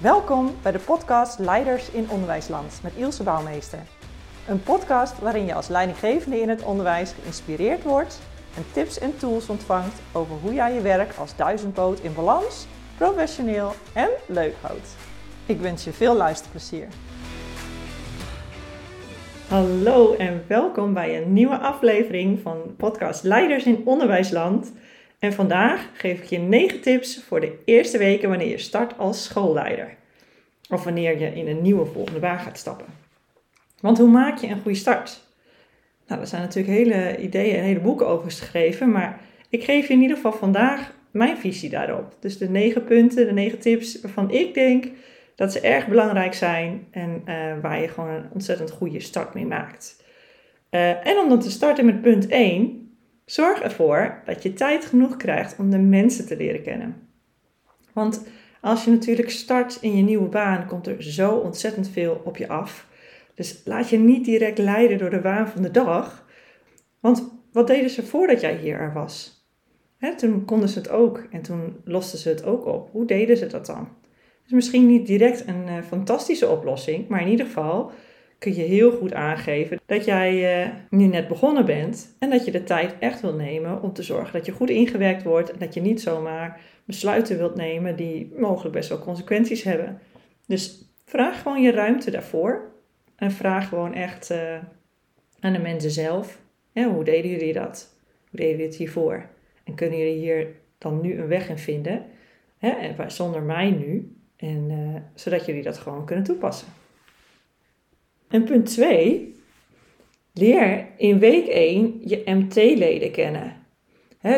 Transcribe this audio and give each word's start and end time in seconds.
Welkom 0.00 0.54
bij 0.62 0.72
de 0.72 0.78
podcast 0.78 1.38
Leiders 1.38 1.90
in 1.90 2.10
Onderwijsland 2.10 2.80
met 2.82 2.92
Ilse 2.96 3.22
Bouwmeester. 3.22 3.78
Een 4.48 4.62
podcast 4.62 5.18
waarin 5.18 5.46
je 5.46 5.54
als 5.54 5.68
leidinggevende 5.68 6.40
in 6.40 6.48
het 6.48 6.62
onderwijs 6.62 7.12
geïnspireerd 7.12 7.82
wordt 7.82 8.20
en 8.56 8.64
tips 8.72 8.98
en 8.98 9.16
tools 9.18 9.48
ontvangt 9.48 10.00
over 10.12 10.36
hoe 10.42 10.54
jij 10.54 10.74
je 10.74 10.80
werk 10.80 11.14
als 11.18 11.36
duizendpoot 11.36 12.00
in 12.00 12.14
balans, 12.14 12.66
professioneel 12.96 13.72
en 13.92 14.08
leuk 14.26 14.54
houdt. 14.60 14.96
Ik 15.46 15.60
wens 15.60 15.84
je 15.84 15.92
veel 15.92 16.16
luisterplezier. 16.16 16.86
Hallo 19.48 20.14
en 20.14 20.44
welkom 20.46 20.94
bij 20.94 21.22
een 21.22 21.32
nieuwe 21.32 21.58
aflevering 21.58 22.40
van 22.40 22.74
podcast 22.76 23.22
Leiders 23.22 23.64
in 23.64 23.82
Onderwijsland. 23.84 24.72
En 25.18 25.32
vandaag 25.32 25.88
geef 25.92 26.22
ik 26.22 26.24
je 26.24 26.38
9 26.38 26.80
tips 26.80 27.22
voor 27.26 27.40
de 27.40 27.58
eerste 27.64 27.98
weken 27.98 28.28
wanneer 28.28 28.48
je 28.48 28.58
start 28.58 28.98
als 28.98 29.24
schoolleider. 29.24 29.96
Of 30.70 30.84
wanneer 30.84 31.18
je 31.18 31.34
in 31.34 31.48
een 31.48 31.62
nieuwe 31.62 31.86
volgende 31.86 32.20
baan 32.20 32.38
gaat 32.38 32.58
stappen. 32.58 32.86
Want 33.80 33.98
hoe 33.98 34.08
maak 34.08 34.38
je 34.38 34.46
een 34.46 34.60
goede 34.62 34.78
start? 34.78 35.24
Nou, 36.06 36.20
er 36.20 36.26
zijn 36.26 36.42
natuurlijk 36.42 36.78
hele 36.78 37.16
ideeën 37.20 37.56
en 37.56 37.64
hele 37.64 37.80
boeken 37.80 38.06
over 38.06 38.24
geschreven, 38.24 38.90
maar 38.90 39.20
ik 39.48 39.64
geef 39.64 39.86
je 39.88 39.94
in 39.94 40.00
ieder 40.00 40.16
geval 40.16 40.32
vandaag 40.32 40.92
mijn 41.10 41.36
visie 41.36 41.70
daarop. 41.70 42.16
Dus 42.20 42.38
de 42.38 42.48
9 42.48 42.84
punten, 42.84 43.26
de 43.26 43.32
9 43.32 43.58
tips 43.58 44.00
waarvan 44.00 44.30
ik 44.30 44.54
denk 44.54 44.86
dat 45.34 45.52
ze 45.52 45.60
erg 45.60 45.88
belangrijk 45.88 46.34
zijn 46.34 46.86
en 46.90 47.22
uh, 47.26 47.52
waar 47.62 47.80
je 47.80 47.88
gewoon 47.88 48.10
een 48.10 48.28
ontzettend 48.32 48.70
goede 48.70 49.00
start 49.00 49.34
mee 49.34 49.46
maakt. 49.46 50.04
Uh, 50.70 51.06
en 51.06 51.18
om 51.18 51.28
dan 51.28 51.40
te 51.40 51.50
starten 51.50 51.84
met 51.84 52.02
punt 52.02 52.26
1, 52.26 52.85
Zorg 53.26 53.60
ervoor 53.60 54.22
dat 54.24 54.42
je 54.42 54.52
tijd 54.52 54.84
genoeg 54.84 55.16
krijgt 55.16 55.58
om 55.58 55.70
de 55.70 55.78
mensen 55.78 56.26
te 56.26 56.36
leren 56.36 56.62
kennen. 56.62 57.08
Want 57.92 58.26
als 58.60 58.84
je 58.84 58.90
natuurlijk 58.90 59.30
start 59.30 59.78
in 59.80 59.96
je 59.96 60.02
nieuwe 60.02 60.28
baan, 60.28 60.66
komt 60.66 60.86
er 60.86 61.02
zo 61.02 61.34
ontzettend 61.34 61.88
veel 61.88 62.20
op 62.24 62.36
je 62.36 62.48
af. 62.48 62.86
Dus 63.34 63.62
laat 63.64 63.88
je 63.88 63.98
niet 63.98 64.24
direct 64.24 64.58
leiden 64.58 64.98
door 64.98 65.10
de 65.10 65.20
waan 65.20 65.48
van 65.48 65.62
de 65.62 65.70
dag. 65.70 66.26
Want 67.00 67.30
wat 67.52 67.66
deden 67.66 67.90
ze 67.90 68.02
voordat 68.02 68.40
jij 68.40 68.56
hier 68.56 68.78
er 68.78 68.92
was? 68.92 69.34
toen 70.16 70.44
konden 70.44 70.68
ze 70.68 70.78
het 70.78 70.88
ook 70.88 71.26
en 71.30 71.42
toen 71.42 71.76
losten 71.84 72.18
ze 72.18 72.28
het 72.28 72.44
ook 72.44 72.66
op. 72.66 72.88
Hoe 72.92 73.06
deden 73.06 73.36
ze 73.36 73.46
dat 73.46 73.66
dan? 73.66 73.88
Dus 74.42 74.52
misschien 74.52 74.86
niet 74.86 75.06
direct 75.06 75.46
een 75.46 75.66
uh, 75.68 75.82
fantastische 75.82 76.48
oplossing, 76.48 77.08
maar 77.08 77.20
in 77.20 77.28
ieder 77.28 77.46
geval 77.46 77.90
kun 78.38 78.54
je 78.54 78.62
heel 78.62 78.90
goed 78.90 79.14
aangeven 79.14 79.80
dat 79.86 80.04
jij 80.04 80.64
uh, 80.66 80.72
nu 80.90 81.06
net 81.06 81.28
begonnen 81.28 81.64
bent 81.64 82.16
en 82.18 82.30
dat 82.30 82.44
je 82.44 82.50
de 82.50 82.64
tijd 82.64 82.94
echt 82.98 83.20
wil 83.20 83.34
nemen 83.34 83.82
om 83.82 83.92
te 83.92 84.02
zorgen 84.02 84.32
dat 84.32 84.46
je 84.46 84.52
goed 84.52 84.70
ingewerkt 84.70 85.22
wordt 85.22 85.50
en 85.50 85.58
dat 85.58 85.74
je 85.74 85.80
niet 85.80 86.00
zomaar 86.00 86.60
besluiten 86.84 87.36
wilt 87.36 87.54
nemen 87.54 87.96
die 87.96 88.32
mogelijk 88.36 88.74
best 88.74 88.88
wel 88.88 88.98
consequenties 88.98 89.62
hebben. 89.62 90.00
Dus 90.46 90.92
vraag 91.04 91.42
gewoon 91.42 91.62
je 91.62 91.70
ruimte 91.70 92.10
daarvoor 92.10 92.70
en 93.16 93.30
vraag 93.30 93.68
gewoon 93.68 93.94
echt 93.94 94.30
uh, 94.30 94.58
aan 95.40 95.52
de 95.52 95.58
mensen 95.58 95.90
zelf: 95.90 96.38
hoe 96.72 97.04
deden 97.04 97.30
jullie 97.30 97.52
dat? 97.52 97.94
Hoe 98.30 98.38
deden 98.38 98.50
jullie 98.50 98.66
het 98.66 98.76
hiervoor? 98.76 99.28
En 99.64 99.74
kunnen 99.74 99.98
jullie 99.98 100.18
hier 100.18 100.46
dan 100.78 101.00
nu 101.00 101.18
een 101.18 101.28
weg 101.28 101.48
in 101.48 101.58
vinden? 101.58 102.04
Hè, 102.58 102.94
zonder 103.06 103.42
mij 103.42 103.70
nu. 103.70 104.16
En, 104.36 104.70
uh, 104.70 105.00
zodat 105.14 105.46
jullie 105.46 105.62
dat 105.62 105.78
gewoon 105.78 106.06
kunnen 106.06 106.24
toepassen. 106.24 106.68
En 108.28 108.44
punt 108.44 108.66
2, 108.66 109.34
leer 110.32 110.86
in 110.96 111.18
week 111.18 111.46
1 111.46 112.00
je 112.04 112.22
MT-leden 112.24 113.10
kennen. 113.10 113.52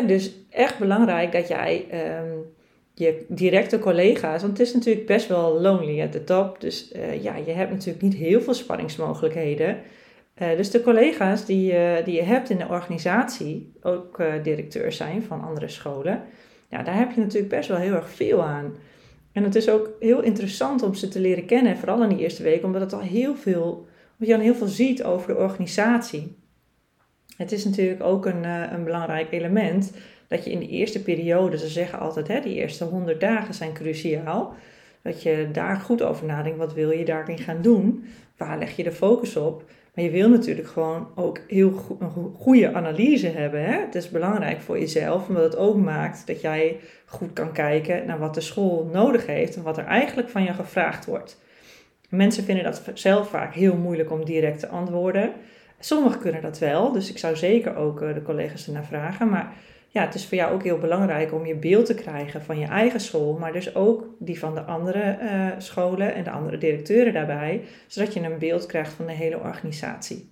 dus 0.07 0.33
echt 0.49 0.79
belangrijk 0.79 1.31
dat 1.31 1.47
jij 1.47 1.85
um, 2.21 2.45
je 2.93 3.25
directe 3.27 3.79
collega's, 3.79 4.41
want 4.41 4.57
het 4.57 4.67
is 4.67 4.73
natuurlijk 4.73 5.05
best 5.05 5.27
wel 5.27 5.59
lonely 5.61 6.01
at 6.01 6.11
the 6.11 6.23
top, 6.23 6.61
dus 6.61 6.91
uh, 6.91 7.23
ja, 7.23 7.35
je 7.35 7.51
hebt 7.51 7.71
natuurlijk 7.71 8.01
niet 8.01 8.15
heel 8.15 8.41
veel 8.41 8.53
spanningsmogelijkheden. 8.53 9.77
Uh, 10.41 10.55
dus 10.55 10.71
de 10.71 10.81
collega's 10.81 11.45
die, 11.45 11.73
uh, 11.73 12.05
die 12.05 12.15
je 12.15 12.23
hebt 12.23 12.49
in 12.49 12.57
de 12.57 12.67
organisatie, 12.67 13.73
ook 13.81 14.21
directeur 14.43 14.91
zijn 14.91 15.23
van 15.23 15.41
andere 15.41 15.67
scholen, 15.67 16.23
daar 16.69 16.97
heb 16.97 17.11
je 17.11 17.21
natuurlijk 17.21 17.53
best 17.53 17.69
wel 17.69 17.77
heel 17.77 17.93
erg 17.93 18.09
veel 18.09 18.43
aan. 18.43 18.75
En 19.31 19.43
het 19.43 19.55
is 19.55 19.69
ook 19.69 19.89
heel 19.99 20.21
interessant 20.21 20.83
om 20.83 20.93
ze 20.93 21.07
te 21.07 21.19
leren 21.19 21.45
kennen, 21.45 21.77
vooral 21.77 22.03
in 22.03 22.09
die 22.09 22.17
eerste 22.17 22.43
week, 22.43 22.63
omdat 22.63 22.81
het 22.81 22.93
al 22.93 22.99
heel 22.99 23.35
veel, 23.35 23.69
omdat 24.11 24.27
je 24.27 24.33
dan 24.33 24.39
heel 24.39 24.55
veel 24.55 24.67
ziet 24.67 25.03
over 25.03 25.27
de 25.27 25.39
organisatie. 25.39 26.37
Het 27.37 27.51
is 27.51 27.65
natuurlijk 27.65 28.03
ook 28.03 28.25
een, 28.25 28.43
eh, 28.43 28.71
een 28.71 28.83
belangrijk 28.83 29.31
element 29.31 29.91
dat 30.27 30.43
je 30.43 30.51
in 30.51 30.59
de 30.59 30.67
eerste 30.67 31.03
periode, 31.03 31.57
ze 31.57 31.67
zeggen 31.67 31.99
altijd, 31.99 32.27
hè, 32.27 32.39
die 32.41 32.53
eerste 32.53 32.83
100 32.83 33.19
dagen 33.19 33.53
zijn 33.53 33.73
cruciaal, 33.73 34.53
dat 35.01 35.23
je 35.23 35.49
daar 35.51 35.75
goed 35.75 36.01
over 36.01 36.25
nadenkt, 36.25 36.57
wat 36.57 36.73
wil 36.73 36.91
je 36.91 37.05
daarin 37.05 37.37
gaan 37.37 37.61
doen, 37.61 38.05
waar 38.37 38.57
leg 38.57 38.75
je 38.75 38.83
de 38.83 38.91
focus 38.91 39.35
op. 39.35 39.63
Je 39.99 40.09
wil 40.09 40.29
natuurlijk 40.29 40.67
gewoon 40.67 41.07
ook 41.15 41.39
heel 41.47 41.97
een 41.99 42.33
goede 42.35 42.73
analyse 42.73 43.27
hebben. 43.27 43.63
Hè? 43.63 43.79
Het 43.79 43.95
is 43.95 44.09
belangrijk 44.09 44.61
voor 44.61 44.79
jezelf, 44.79 45.27
omdat 45.27 45.43
het 45.43 45.55
ook 45.55 45.77
maakt 45.77 46.27
dat 46.27 46.41
jij 46.41 46.79
goed 47.05 47.33
kan 47.33 47.51
kijken 47.51 48.05
naar 48.05 48.19
wat 48.19 48.33
de 48.33 48.41
school 48.41 48.89
nodig 48.93 49.25
heeft 49.25 49.55
en 49.55 49.63
wat 49.63 49.77
er 49.77 49.85
eigenlijk 49.85 50.29
van 50.29 50.43
je 50.43 50.53
gevraagd 50.53 51.05
wordt. 51.05 51.41
Mensen 52.09 52.43
vinden 52.43 52.63
dat 52.63 52.83
zelf 52.93 53.29
vaak 53.29 53.53
heel 53.53 53.75
moeilijk 53.75 54.11
om 54.11 54.25
direct 54.25 54.59
te 54.59 54.67
antwoorden. 54.67 55.33
Sommigen 55.79 56.19
kunnen 56.19 56.41
dat 56.41 56.59
wel, 56.59 56.91
dus 56.91 57.09
ik 57.09 57.17
zou 57.17 57.35
zeker 57.35 57.75
ook 57.75 58.01
eh, 58.01 58.13
de 58.13 58.21
collega's 58.21 58.67
ernaar 58.67 58.85
vragen. 58.85 59.29
Maar 59.29 59.53
ja, 59.91 60.05
het 60.05 60.15
is 60.15 60.25
voor 60.25 60.37
jou 60.37 60.53
ook 60.53 60.63
heel 60.63 60.77
belangrijk 60.77 61.33
om 61.33 61.45
je 61.45 61.55
beeld 61.55 61.85
te 61.85 61.93
krijgen 61.93 62.41
van 62.41 62.59
je 62.59 62.65
eigen 62.65 62.99
school, 62.99 63.37
maar 63.37 63.53
dus 63.53 63.75
ook 63.75 64.05
die 64.19 64.39
van 64.39 64.55
de 64.55 64.61
andere 64.61 65.17
uh, 65.21 65.47
scholen 65.57 66.13
en 66.13 66.23
de 66.23 66.31
andere 66.31 66.57
directeuren 66.57 67.13
daarbij, 67.13 67.61
zodat 67.87 68.13
je 68.13 68.19
een 68.19 68.37
beeld 68.37 68.65
krijgt 68.65 68.93
van 68.93 69.05
de 69.05 69.11
hele 69.11 69.39
organisatie. 69.39 70.29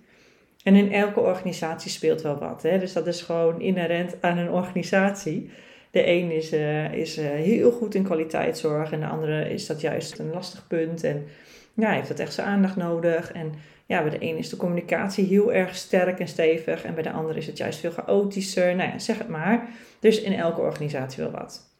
En 0.62 0.74
in 0.74 0.92
elke 0.92 1.20
organisatie 1.20 1.90
speelt 1.90 2.22
wel 2.22 2.38
wat, 2.38 2.62
hè? 2.62 2.78
dus 2.78 2.92
dat 2.92 3.06
is 3.06 3.22
gewoon 3.22 3.60
inherent 3.60 4.16
aan 4.20 4.38
een 4.38 4.50
organisatie. 4.50 5.50
De 5.90 6.08
een 6.08 6.30
is, 6.30 6.52
uh, 6.52 6.92
is 6.92 7.18
uh, 7.18 7.26
heel 7.26 7.70
goed 7.70 7.94
in 7.94 8.02
kwaliteitszorg 8.02 8.92
en 8.92 9.00
de 9.00 9.06
andere 9.06 9.50
is 9.50 9.66
dat 9.66 9.80
juist 9.80 10.18
een 10.18 10.30
lastig 10.30 10.66
punt 10.66 11.04
en 11.04 11.26
ja, 11.74 11.90
heeft 11.90 12.08
dat 12.08 12.18
echt 12.18 12.32
zijn 12.32 12.46
aandacht 12.46 12.76
nodig. 12.76 13.32
En 13.32 13.52
ja, 13.88 14.02
bij 14.02 14.10
de 14.10 14.24
een 14.24 14.36
is 14.36 14.48
de 14.48 14.56
communicatie 14.56 15.26
heel 15.26 15.52
erg 15.52 15.76
sterk 15.76 16.18
en 16.18 16.28
stevig 16.28 16.84
en 16.84 16.94
bij 16.94 17.02
de 17.02 17.12
andere 17.12 17.38
is 17.38 17.46
het 17.46 17.58
juist 17.58 17.78
veel 17.78 17.90
chaotischer. 17.90 18.76
Nou 18.76 18.90
ja, 18.90 18.98
zeg 18.98 19.18
het 19.18 19.28
maar. 19.28 19.68
Dus 20.00 20.20
in 20.20 20.32
elke 20.32 20.60
organisatie 20.60 21.22
wel 21.22 21.32
wat. 21.32 21.70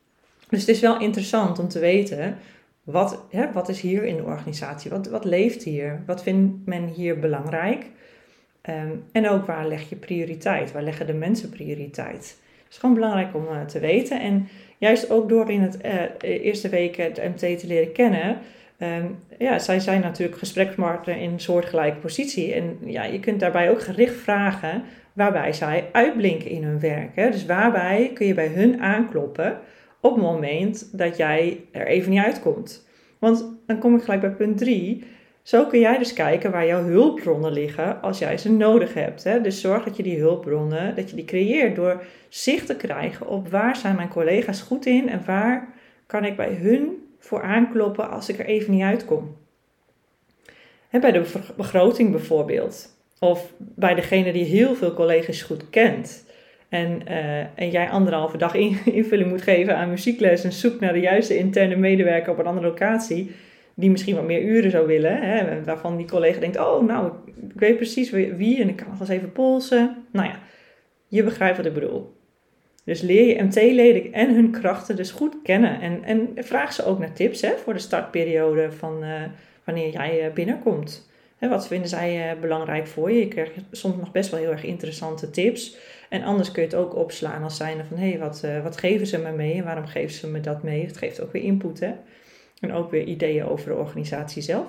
Dus 0.48 0.60
het 0.60 0.68
is 0.68 0.80
wel 0.80 1.00
interessant 1.00 1.58
om 1.58 1.68
te 1.68 1.78
weten, 1.78 2.38
wat, 2.84 3.22
hè, 3.30 3.52
wat 3.52 3.68
is 3.68 3.80
hier 3.80 4.04
in 4.04 4.16
de 4.16 4.22
organisatie? 4.22 4.90
Wat, 4.90 5.08
wat 5.08 5.24
leeft 5.24 5.62
hier? 5.62 6.02
Wat 6.06 6.22
vindt 6.22 6.66
men 6.66 6.86
hier 6.86 7.18
belangrijk? 7.18 7.86
Um, 8.62 9.04
en 9.12 9.28
ook 9.28 9.46
waar 9.46 9.68
leg 9.68 9.88
je 9.88 9.96
prioriteit? 9.96 10.72
Waar 10.72 10.82
leggen 10.82 11.06
de 11.06 11.14
mensen 11.14 11.50
prioriteit? 11.50 12.36
Het 12.64 12.72
is 12.72 12.78
gewoon 12.78 12.94
belangrijk 12.94 13.34
om 13.34 13.44
uh, 13.44 13.64
te 13.64 13.78
weten. 13.78 14.20
En 14.20 14.48
juist 14.78 15.10
ook 15.10 15.28
door 15.28 15.50
in 15.50 15.60
het 15.60 15.78
uh, 15.84 16.42
eerste 16.44 16.68
weken 16.68 17.04
het 17.04 17.16
MT 17.16 17.58
te 17.58 17.66
leren 17.66 17.92
kennen, 17.92 18.38
Um, 18.82 19.18
ja, 19.38 19.58
zij 19.58 19.80
zijn 19.80 20.00
natuurlijk 20.00 20.38
gesprekspartner 20.38 21.16
in 21.16 21.32
een 21.32 21.40
soortgelijke 21.40 21.98
positie. 21.98 22.54
En 22.54 22.78
ja, 22.84 23.04
je 23.04 23.20
kunt 23.20 23.40
daarbij 23.40 23.70
ook 23.70 23.82
gericht 23.82 24.14
vragen 24.14 24.82
waarbij 25.12 25.52
zij 25.52 25.88
uitblinken 25.92 26.50
in 26.50 26.64
hun 26.64 26.80
werk. 26.80 27.16
Hè? 27.16 27.30
Dus 27.30 27.46
waarbij 27.46 28.10
kun 28.14 28.26
je 28.26 28.34
bij 28.34 28.48
hun 28.48 28.80
aankloppen 28.80 29.58
op 30.00 30.14
het 30.14 30.22
moment 30.22 30.98
dat 30.98 31.16
jij 31.16 31.60
er 31.72 31.86
even 31.86 32.10
niet 32.10 32.22
uitkomt. 32.22 32.88
Want 33.18 33.44
dan 33.66 33.78
kom 33.78 33.94
ik 33.94 34.02
gelijk 34.02 34.20
bij 34.20 34.30
punt 34.30 34.58
3. 34.58 35.04
Zo 35.42 35.66
kun 35.66 35.80
jij 35.80 35.98
dus 35.98 36.12
kijken 36.12 36.50
waar 36.50 36.66
jouw 36.66 36.82
hulpbronnen 36.82 37.52
liggen 37.52 38.02
als 38.02 38.18
jij 38.18 38.38
ze 38.38 38.52
nodig 38.52 38.94
hebt. 38.94 39.24
Hè? 39.24 39.40
Dus 39.40 39.60
zorg 39.60 39.84
dat 39.84 39.96
je 39.96 40.02
die 40.02 40.18
hulpbronnen, 40.18 40.94
dat 40.94 41.10
je 41.10 41.16
die 41.16 41.24
creëert 41.24 41.76
door 41.76 42.02
zicht 42.28 42.66
te 42.66 42.76
krijgen 42.76 43.26
op 43.26 43.48
waar 43.48 43.76
zijn 43.76 43.96
mijn 43.96 44.08
collega's 44.08 44.60
goed 44.60 44.86
in 44.86 45.08
en 45.08 45.22
waar 45.26 45.68
kan 46.06 46.24
ik 46.24 46.36
bij 46.36 46.54
hun 46.54 47.07
voor 47.18 47.42
aankloppen 47.42 48.10
als 48.10 48.28
ik 48.28 48.38
er 48.38 48.46
even 48.46 48.72
niet 48.72 48.82
uitkom. 48.82 49.36
bij 50.90 51.12
de 51.12 51.24
begroting 51.56 52.10
bijvoorbeeld. 52.10 52.96
Of 53.18 53.52
bij 53.58 53.94
degene 53.94 54.32
die 54.32 54.44
heel 54.44 54.74
veel 54.74 54.94
collega's 54.94 55.42
goed 55.42 55.70
kent. 55.70 56.26
En, 56.68 57.02
uh, 57.08 57.38
en 57.38 57.70
jij 57.70 57.90
anderhalve 57.90 58.36
dag 58.36 58.54
invulling 59.00 59.30
moet 59.30 59.42
geven 59.42 59.76
aan 59.76 59.90
muziekles 59.90 60.44
en 60.44 60.52
zoekt 60.52 60.80
naar 60.80 60.92
de 60.92 61.00
juiste 61.00 61.36
interne 61.36 61.76
medewerker 61.76 62.32
op 62.32 62.38
een 62.38 62.46
andere 62.46 62.66
locatie. 62.66 63.30
Die 63.74 63.90
misschien 63.90 64.14
wat 64.14 64.24
meer 64.24 64.42
uren 64.42 64.70
zou 64.70 64.86
willen. 64.86 65.22
Hè, 65.22 65.64
waarvan 65.64 65.96
die 65.96 66.06
collega 66.06 66.40
denkt, 66.40 66.58
oh 66.58 66.86
nou, 66.86 67.12
ik 67.54 67.60
weet 67.60 67.76
precies 67.76 68.10
wie 68.10 68.60
en 68.60 68.68
ik 68.68 68.76
kan 68.76 68.86
nog 68.90 69.00
eens 69.00 69.08
even 69.08 69.32
polsen. 69.32 70.04
Nou 70.12 70.26
ja, 70.26 70.38
je 71.08 71.22
begrijpt 71.22 71.56
wat 71.56 71.66
ik 71.66 71.74
bedoel. 71.74 72.17
Dus 72.88 73.00
leer 73.00 73.26
je 73.26 73.42
MT-leden 73.42 74.12
en 74.12 74.34
hun 74.34 74.50
krachten 74.50 74.96
dus 74.96 75.10
goed 75.10 75.36
kennen. 75.42 75.80
En, 75.80 76.04
en 76.04 76.28
vraag 76.36 76.72
ze 76.72 76.84
ook 76.84 76.98
naar 76.98 77.12
tips 77.12 77.40
hè, 77.40 77.56
voor 77.56 77.72
de 77.72 77.78
startperiode 77.78 78.72
van 78.72 79.04
uh, 79.04 79.22
wanneer 79.64 79.92
jij 79.92 80.26
uh, 80.26 80.32
binnenkomt. 80.32 81.10
Hè, 81.38 81.48
wat 81.48 81.66
vinden 81.66 81.88
zij 81.88 82.34
uh, 82.34 82.40
belangrijk 82.40 82.86
voor 82.86 83.12
je? 83.12 83.18
Je 83.18 83.28
krijgt 83.28 83.52
soms 83.70 83.96
nog 83.96 84.12
best 84.12 84.30
wel 84.30 84.40
heel 84.40 84.50
erg 84.50 84.64
interessante 84.64 85.30
tips. 85.30 85.76
En 86.08 86.22
anders 86.22 86.52
kun 86.52 86.62
je 86.62 86.68
het 86.68 86.76
ook 86.76 86.96
opslaan 86.96 87.42
als 87.42 87.56
zijnde 87.56 87.84
van... 87.84 87.96
hé, 87.96 88.08
hey, 88.08 88.18
wat, 88.18 88.44
wat 88.62 88.76
geven 88.76 89.06
ze 89.06 89.18
me 89.18 89.32
mee 89.32 89.54
en 89.54 89.64
waarom 89.64 89.86
geven 89.86 90.14
ze 90.14 90.28
me 90.28 90.40
dat 90.40 90.62
mee? 90.62 90.86
Het 90.86 90.96
geeft 90.96 91.20
ook 91.20 91.32
weer 91.32 91.42
input, 91.42 91.80
hè? 91.80 91.92
En 92.60 92.72
ook 92.72 92.90
weer 92.90 93.04
ideeën 93.04 93.44
over 93.44 93.68
de 93.68 93.76
organisatie 93.76 94.42
zelf. 94.42 94.68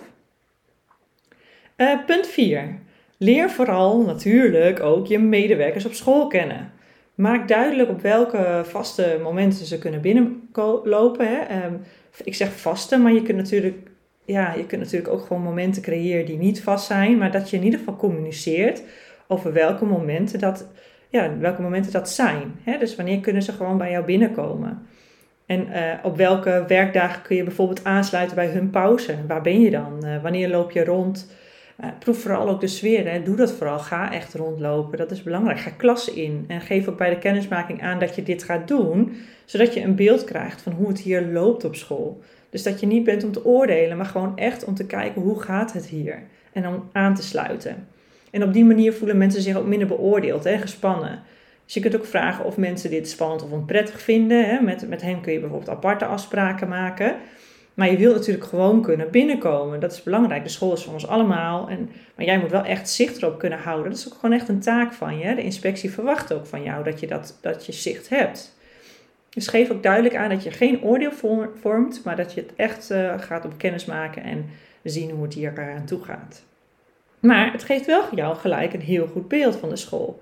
Punt 2.06 2.28
4. 2.28 2.80
Leer 3.18 3.50
vooral 3.50 4.02
natuurlijk 4.02 4.80
ook 4.80 5.08
je 5.08 5.20
medewerkers 5.20 5.86
op 5.86 5.94
school 5.94 6.28
kennen. 6.28 6.78
Maak 7.20 7.48
duidelijk 7.48 7.90
op 7.90 8.02
welke 8.02 8.62
vaste 8.66 9.20
momenten 9.24 9.66
ze 9.66 9.78
kunnen 9.78 10.02
binnenlopen. 10.02 11.28
Hè. 11.28 11.38
Ehm, 11.38 11.74
ik 12.24 12.36
zeg 12.36 12.52
vaste, 12.52 12.98
maar 12.98 13.14
je 13.14 13.22
kunt, 13.22 13.38
natuurlijk, 13.38 13.78
ja, 14.26 14.54
je 14.54 14.66
kunt 14.66 14.82
natuurlijk 14.82 15.14
ook 15.14 15.22
gewoon 15.22 15.44
momenten 15.44 15.82
creëren 15.82 16.26
die 16.26 16.38
niet 16.38 16.64
vast 16.64 16.86
zijn. 16.86 17.18
Maar 17.18 17.32
dat 17.32 17.50
je 17.50 17.58
in 17.58 17.64
ieder 17.64 17.80
geval 17.80 17.96
communiceert 17.96 18.84
over 19.28 19.54
welke 19.54 19.86
momenten 19.86 20.40
dat, 20.40 20.68
ja, 21.10 21.38
welke 21.38 21.62
momenten 21.62 21.92
dat 21.92 22.10
zijn. 22.10 22.56
Hè. 22.64 22.78
Dus 22.78 22.96
wanneer 22.96 23.20
kunnen 23.20 23.42
ze 23.42 23.52
gewoon 23.52 23.78
bij 23.78 23.92
jou 23.92 24.06
binnenkomen. 24.06 24.88
En 25.46 25.68
uh, 25.68 25.94
op 26.04 26.18
welke 26.18 26.64
werkdagen 26.68 27.22
kun 27.22 27.36
je 27.36 27.44
bijvoorbeeld 27.44 27.84
aansluiten 27.84 28.36
bij 28.36 28.48
hun 28.48 28.70
pauze? 28.70 29.16
Waar 29.28 29.42
ben 29.42 29.62
je 29.62 29.72
dan? 29.72 30.06
Uh, 30.06 30.22
wanneer 30.22 30.50
loop 30.50 30.72
je 30.72 30.84
rond? 30.84 31.32
Uh, 31.84 31.90
proef 32.00 32.22
vooral 32.22 32.50
ook 32.50 32.62
de 32.62 32.68
sfeer. 32.68 33.12
Hè. 33.12 33.24
Doe 33.24 33.36
dat 33.36 33.52
vooral. 33.52 33.80
Ga 33.80 34.12
echt 34.14 34.34
rondlopen. 34.34 34.98
Dat 34.98 35.12
is 35.12 35.24
belangrijk. 35.24 35.60
Ga 35.60 35.70
klassen 35.70 36.16
in. 36.16 36.46
En 36.48 36.62
geef 36.62 36.88
ook 36.88 36.98
bij 36.98 37.10
de 37.10 37.20
kennismaking 37.20 37.82
aan 37.82 38.00
dat 38.00 38.16
je 38.16 38.24
dit 38.24 38.44
gaat 38.44 38.68
doen. 38.68 39.16
Zodat 39.46 39.74
je 39.74 39.82
een 39.82 39.96
beeld 39.96 40.24
krijgt 40.24 40.62
van 40.62 40.72
hoe 40.72 40.88
het 40.88 41.00
hier 41.00 41.22
loopt 41.22 41.64
op 41.64 41.76
school. 41.76 42.22
Dus 42.50 42.64
dat 42.64 42.80
je 42.80 42.86
niet 42.86 43.04
bent 43.04 43.24
om 43.24 43.32
te 43.32 43.46
oordelen, 43.46 43.98
maar 43.98 44.06
gewoon 44.06 44.38
echt 44.38 44.64
om 44.64 44.76
te 44.76 44.86
kijken 44.86 45.22
hoe 45.22 45.42
gaat 45.42 45.74
het 45.74 45.86
hier. 45.86 46.24
En 46.54 46.68
om 46.68 46.90
aan 46.92 47.16
te 47.16 47.24
sluiten. 47.24 47.88
En 48.32 48.44
op 48.44 48.54
die 48.54 48.66
manier 48.66 48.94
voelen 48.94 49.18
mensen 49.18 49.42
zich 49.42 49.56
ook 49.58 49.66
minder 49.66 49.88
beoordeeld 49.88 50.46
en 50.46 50.60
gespannen. 50.60 51.22
Dus 51.66 51.74
je 51.74 51.80
kunt 51.80 51.96
ook 51.96 52.06
vragen 52.06 52.46
of 52.46 52.58
mensen 52.58 52.90
dit 52.90 53.10
spannend 53.10 53.44
of 53.44 53.52
onprettig 53.52 54.02
vinden. 54.02 54.50
Hè. 54.50 54.62
Met, 54.62 54.90
met 54.90 55.02
hen 55.02 55.22
kun 55.22 55.34
je 55.34 55.40
bijvoorbeeld 55.40 55.70
aparte 55.70 56.06
afspraken 56.06 56.68
maken. 56.68 57.16
Maar 57.80 57.92
je 57.92 57.98
wilt 57.98 58.16
natuurlijk 58.16 58.46
gewoon 58.46 58.82
kunnen 58.82 59.12
binnenkomen. 59.12 59.80
Dat 59.80 59.92
is 59.92 60.04
belangrijk. 60.04 60.44
De 60.44 60.50
school 60.50 60.74
is 60.74 60.84
van 60.84 60.94
ons 60.94 61.08
allemaal. 61.08 61.70
En, 61.70 61.90
maar 62.16 62.26
jij 62.26 62.40
moet 62.40 62.52
wel 62.52 62.64
echt 62.64 62.90
zicht 62.90 63.18
erop 63.18 63.40
kunnen 63.40 63.60
houden. 63.60 63.90
Dat 63.92 64.00
is 64.00 64.08
ook 64.08 64.20
gewoon 64.20 64.36
echt 64.36 64.48
een 64.48 64.60
taak 64.60 64.94
van 64.94 65.18
je. 65.18 65.36
De 65.36 65.44
inspectie 65.44 65.92
verwacht 65.92 66.34
ook 66.34 66.46
van 66.46 66.64
jou 66.64 66.84
dat 66.84 67.00
je, 67.00 67.08
dat, 67.08 67.38
dat 67.42 67.66
je 67.66 67.72
zicht 67.72 68.10
hebt. 68.10 68.58
Dus 69.30 69.48
geef 69.48 69.72
ook 69.72 69.84
duidelijk 69.84 70.16
aan 70.16 70.30
dat 70.30 70.44
je 70.44 70.52
geen 70.52 70.84
oordeel 70.84 71.12
vormt, 71.62 72.02
maar 72.04 72.16
dat 72.16 72.34
je 72.34 72.42
het 72.42 72.56
echt 72.56 72.92
uh, 72.92 73.20
gaat 73.20 73.46
om 73.46 73.58
kennis 73.58 73.86
maken 73.86 74.24
en 74.24 74.50
zien 74.84 75.12
hoe 75.12 75.24
het 75.24 75.34
hier 75.34 75.74
aan 75.76 75.86
toe 75.86 76.04
gaat. 76.04 76.44
Maar 77.20 77.52
het 77.52 77.64
geeft 77.64 77.86
wel 77.86 78.16
jou 78.16 78.36
gelijk 78.36 78.74
een 78.74 78.82
heel 78.82 79.08
goed 79.08 79.28
beeld 79.28 79.56
van 79.56 79.70
de 79.70 79.76
school. 79.76 80.22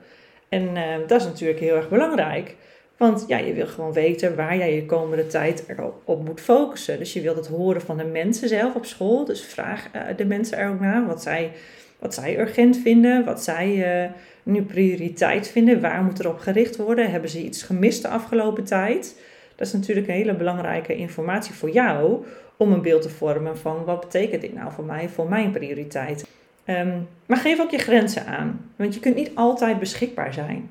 En 0.49 0.63
uh, 0.75 0.83
dat 1.07 1.21
is 1.21 1.27
natuurlijk 1.27 1.59
heel 1.59 1.75
erg 1.75 1.89
belangrijk. 1.89 2.55
Want 2.97 3.25
ja, 3.27 3.37
je 3.37 3.53
wil 3.53 3.67
gewoon 3.67 3.93
weten 3.93 4.35
waar 4.35 4.57
jij 4.57 4.75
je 4.75 4.85
komende 4.85 5.27
tijd 5.27 5.63
erop 5.67 6.25
moet 6.25 6.41
focussen. 6.41 6.99
Dus 6.99 7.13
je 7.13 7.21
wilt 7.21 7.35
het 7.35 7.47
horen 7.47 7.81
van 7.81 7.97
de 7.97 8.03
mensen 8.03 8.47
zelf 8.47 8.75
op 8.75 8.85
school. 8.85 9.25
Dus 9.25 9.41
vraag 9.41 9.87
uh, 9.95 10.01
de 10.17 10.25
mensen 10.25 10.57
er 10.57 10.69
ook 10.69 10.79
naar 10.79 11.05
wat 11.05 11.21
zij, 11.21 11.51
wat 11.99 12.13
zij 12.13 12.39
urgent 12.39 12.77
vinden, 12.77 13.25
wat 13.25 13.43
zij 13.43 14.03
uh, 14.03 14.09
nu 14.43 14.61
prioriteit 14.61 15.47
vinden. 15.47 15.81
Waar 15.81 16.03
moet 16.03 16.19
er 16.19 16.29
op 16.29 16.39
gericht 16.39 16.75
worden? 16.75 17.11
Hebben 17.11 17.29
ze 17.29 17.43
iets 17.43 17.63
gemist 17.63 18.01
de 18.01 18.07
afgelopen 18.07 18.63
tijd? 18.63 19.21
Dat 19.55 19.67
is 19.67 19.73
natuurlijk 19.73 20.07
een 20.07 20.13
hele 20.13 20.35
belangrijke 20.35 20.95
informatie 20.95 21.53
voor 21.53 21.69
jou 21.69 22.25
om 22.57 22.71
een 22.71 22.81
beeld 22.81 23.01
te 23.01 23.09
vormen 23.09 23.57
van 23.57 23.83
wat 23.85 23.99
betekent 23.99 24.41
dit 24.41 24.53
nou 24.53 24.71
voor 24.71 24.85
mij, 24.85 25.09
voor 25.09 25.29
mijn 25.29 25.51
prioriteit. 25.51 26.27
Um, 26.65 27.07
maar 27.25 27.37
geef 27.37 27.59
ook 27.59 27.71
je 27.71 27.77
grenzen 27.77 28.25
aan, 28.25 28.71
want 28.75 28.93
je 28.93 28.99
kunt 28.99 29.15
niet 29.15 29.31
altijd 29.33 29.79
beschikbaar 29.79 30.33
zijn. 30.33 30.69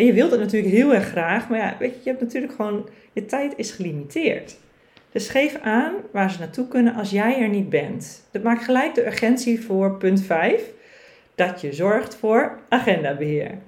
En 0.00 0.06
je 0.06 0.12
wilt 0.12 0.30
het 0.30 0.40
natuurlijk 0.40 0.74
heel 0.74 0.94
erg 0.94 1.08
graag, 1.08 1.48
maar 1.48 1.58
ja, 1.58 1.76
weet 1.78 1.92
je, 1.94 2.00
je 2.02 2.08
hebt 2.08 2.20
natuurlijk 2.20 2.52
gewoon, 2.52 2.88
je 3.12 3.26
tijd 3.26 3.52
is 3.56 3.70
gelimiteerd. 3.70 4.56
Dus 5.12 5.28
geef 5.28 5.58
aan 5.62 5.92
waar 6.12 6.30
ze 6.30 6.38
naartoe 6.38 6.68
kunnen 6.68 6.94
als 6.94 7.10
jij 7.10 7.40
er 7.40 7.48
niet 7.48 7.68
bent. 7.68 8.28
Dat 8.30 8.42
maakt 8.42 8.64
gelijk 8.64 8.94
de 8.94 9.06
urgentie 9.06 9.60
voor 9.60 9.96
punt 9.96 10.22
5, 10.22 10.62
dat 11.34 11.60
je 11.60 11.72
zorgt 11.72 12.14
voor 12.14 12.58
agendabeheer. 12.68 13.58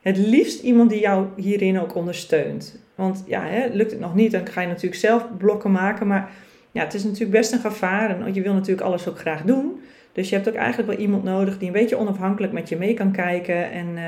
Het 0.00 0.16
liefst 0.16 0.62
iemand 0.62 0.90
die 0.90 1.00
jou 1.00 1.26
hierin 1.36 1.80
ook 1.80 1.94
ondersteunt. 1.94 2.80
Want 2.94 3.24
ja, 3.26 3.42
hè, 3.42 3.68
lukt 3.72 3.90
het 3.90 4.00
nog 4.00 4.14
niet, 4.14 4.32
dan 4.32 4.46
ga 4.46 4.60
je 4.60 4.66
natuurlijk 4.66 5.00
zelf 5.00 5.26
blokken 5.38 5.72
maken. 5.72 6.06
Maar 6.06 6.30
ja, 6.72 6.84
het 6.84 6.94
is 6.94 7.04
natuurlijk 7.04 7.30
best 7.30 7.52
een 7.52 7.60
gevaar 7.60 8.20
en 8.20 8.34
je 8.34 8.42
wil 8.42 8.52
natuurlijk 8.54 8.86
alles 8.86 9.08
ook 9.08 9.18
graag 9.18 9.42
doen. 9.42 9.80
Dus 10.12 10.28
je 10.28 10.34
hebt 10.34 10.48
ook 10.48 10.54
eigenlijk 10.54 10.88
wel 10.88 10.98
iemand 10.98 11.24
nodig 11.24 11.58
die 11.58 11.66
een 11.66 11.72
beetje 11.72 11.98
onafhankelijk 11.98 12.52
met 12.52 12.68
je 12.68 12.76
mee 12.76 12.94
kan 12.94 13.12
kijken. 13.12 13.70
En 13.70 13.86
uh, 13.86 14.02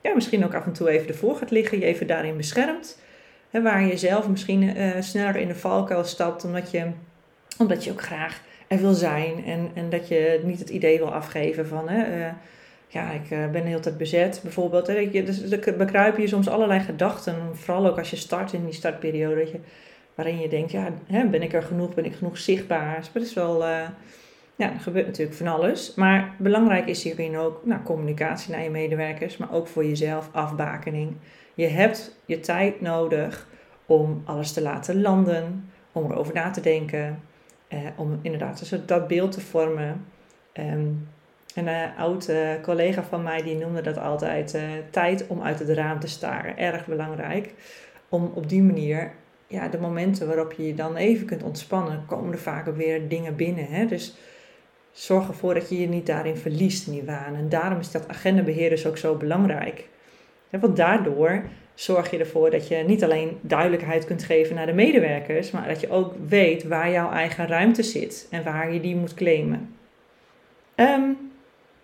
ja, 0.00 0.14
misschien 0.14 0.44
ook 0.44 0.54
af 0.54 0.64
en 0.66 0.72
toe 0.72 0.88
even 0.88 1.08
ervoor 1.08 1.36
gaat 1.36 1.50
liggen, 1.50 1.78
je 1.78 1.84
even 1.84 2.06
daarin 2.06 2.36
beschermt. 2.36 3.00
Hè, 3.50 3.62
waar 3.62 3.84
je 3.84 3.96
zelf 3.96 4.28
misschien 4.28 4.62
uh, 4.62 4.90
sneller 5.00 5.36
in 5.36 5.48
de 5.48 5.54
valkuil 5.54 6.04
stapt, 6.04 6.44
omdat 6.44 6.70
je, 6.70 6.86
omdat 7.58 7.84
je 7.84 7.90
ook 7.90 8.02
graag 8.02 8.40
er 8.66 8.78
wil 8.78 8.92
zijn. 8.94 9.44
En, 9.44 9.70
en 9.74 9.90
dat 9.90 10.08
je 10.08 10.40
niet 10.44 10.58
het 10.58 10.70
idee 10.70 10.98
wil 10.98 11.12
afgeven 11.12 11.66
van, 11.66 11.88
hè, 11.88 12.18
uh, 12.18 12.32
ja, 12.88 13.10
ik 13.10 13.28
ben 13.28 13.52
de 13.62 13.68
hele 13.68 13.80
tijd 13.80 13.98
bezet 13.98 14.40
bijvoorbeeld. 14.42 14.86
Hè, 14.86 15.10
dus 15.10 15.50
er 15.50 15.76
bekruipen 15.76 16.22
je 16.22 16.28
soms 16.28 16.48
allerlei 16.48 16.80
gedachten. 16.80 17.36
Vooral 17.52 17.86
ook 17.86 17.98
als 17.98 18.10
je 18.10 18.16
start 18.16 18.52
in 18.52 18.64
die 18.64 18.74
startperiode. 18.74 19.34
Dat 19.34 19.50
je, 19.50 19.58
waarin 20.14 20.40
je 20.40 20.48
denkt, 20.48 20.72
ja, 20.72 20.88
hè, 21.06 21.26
ben 21.26 21.42
ik 21.42 21.52
er 21.52 21.62
genoeg? 21.62 21.94
Ben 21.94 22.04
ik 22.04 22.14
genoeg 22.14 22.38
zichtbaar? 22.38 22.96
Dus 22.98 23.10
dat 23.12 23.22
is 23.22 23.34
wel 23.34 23.64
ja, 24.56 24.72
er 24.72 24.80
gebeurt 24.80 25.06
natuurlijk 25.06 25.36
van 25.36 25.46
alles. 25.46 25.94
Maar 25.94 26.34
belangrijk 26.38 26.86
is 26.86 27.02
hierin 27.02 27.36
ook 27.36 27.60
nou, 27.64 27.82
communicatie 27.82 28.52
naar 28.52 28.62
je 28.62 28.70
medewerkers, 28.70 29.36
maar 29.36 29.52
ook 29.52 29.66
voor 29.66 29.84
jezelf 29.84 30.28
afbakening. 30.32 31.16
Je 31.54 31.66
hebt 31.66 32.18
je 32.24 32.40
tijd 32.40 32.80
nodig 32.80 33.46
om 33.86 34.22
alles 34.24 34.52
te 34.52 34.62
laten 34.62 35.00
landen, 35.00 35.70
om 35.92 36.10
erover 36.10 36.34
na 36.34 36.50
te 36.50 36.60
denken, 36.60 37.20
eh, 37.68 37.78
om 37.96 38.18
inderdaad 38.22 38.58
dus 38.58 38.80
dat 38.86 39.08
beeld 39.08 39.32
te 39.32 39.40
vormen. 39.40 40.06
Um, 40.52 41.08
een 41.54 41.66
uh, 41.66 41.98
oud 41.98 42.28
uh, 42.28 42.48
collega 42.62 43.02
van 43.02 43.22
mij 43.22 43.42
die 43.42 43.56
noemde 43.56 43.80
dat 43.80 43.98
altijd 43.98 44.54
uh, 44.54 44.62
tijd 44.90 45.26
om 45.26 45.42
uit 45.42 45.58
het 45.58 45.68
raam 45.68 46.00
te 46.00 46.06
staren. 46.06 46.58
Erg 46.58 46.86
belangrijk. 46.86 47.54
Om 48.08 48.30
op 48.34 48.48
die 48.48 48.62
manier, 48.62 49.12
ja, 49.46 49.68
de 49.68 49.78
momenten 49.78 50.26
waarop 50.26 50.52
je 50.52 50.66
je 50.66 50.74
dan 50.74 50.96
even 50.96 51.26
kunt 51.26 51.42
ontspannen, 51.42 52.04
komen 52.06 52.32
er 52.32 52.38
vaak 52.38 52.66
weer 52.66 53.08
dingen 53.08 53.36
binnen. 53.36 53.66
Hè? 53.66 53.86
Dus 53.86 54.16
zorg 54.94 55.28
ervoor 55.28 55.54
dat 55.54 55.68
je 55.68 55.80
je 55.80 55.88
niet 55.88 56.06
daarin 56.06 56.36
verliest 56.36 56.86
in 56.86 56.92
die 56.92 57.02
waan. 57.02 57.34
En 57.34 57.48
daarom 57.48 57.78
is 57.78 57.90
dat 57.90 58.08
agendabeheer 58.08 58.70
dus 58.70 58.86
ook 58.86 58.98
zo 58.98 59.14
belangrijk. 59.14 59.88
Want 60.50 60.76
daardoor 60.76 61.42
zorg 61.74 62.10
je 62.10 62.18
ervoor 62.18 62.50
dat 62.50 62.68
je 62.68 62.76
niet 62.76 63.04
alleen 63.04 63.38
duidelijkheid 63.40 64.04
kunt 64.04 64.24
geven 64.24 64.54
naar 64.54 64.66
de 64.66 64.72
medewerkers, 64.72 65.50
maar 65.50 65.68
dat 65.68 65.80
je 65.80 65.90
ook 65.90 66.14
weet 66.28 66.64
waar 66.64 66.90
jouw 66.90 67.10
eigen 67.10 67.46
ruimte 67.46 67.82
zit 67.82 68.26
en 68.30 68.44
waar 68.44 68.72
je 68.72 68.80
die 68.80 68.96
moet 68.96 69.14
claimen. 69.14 69.74
Um, 70.76 71.32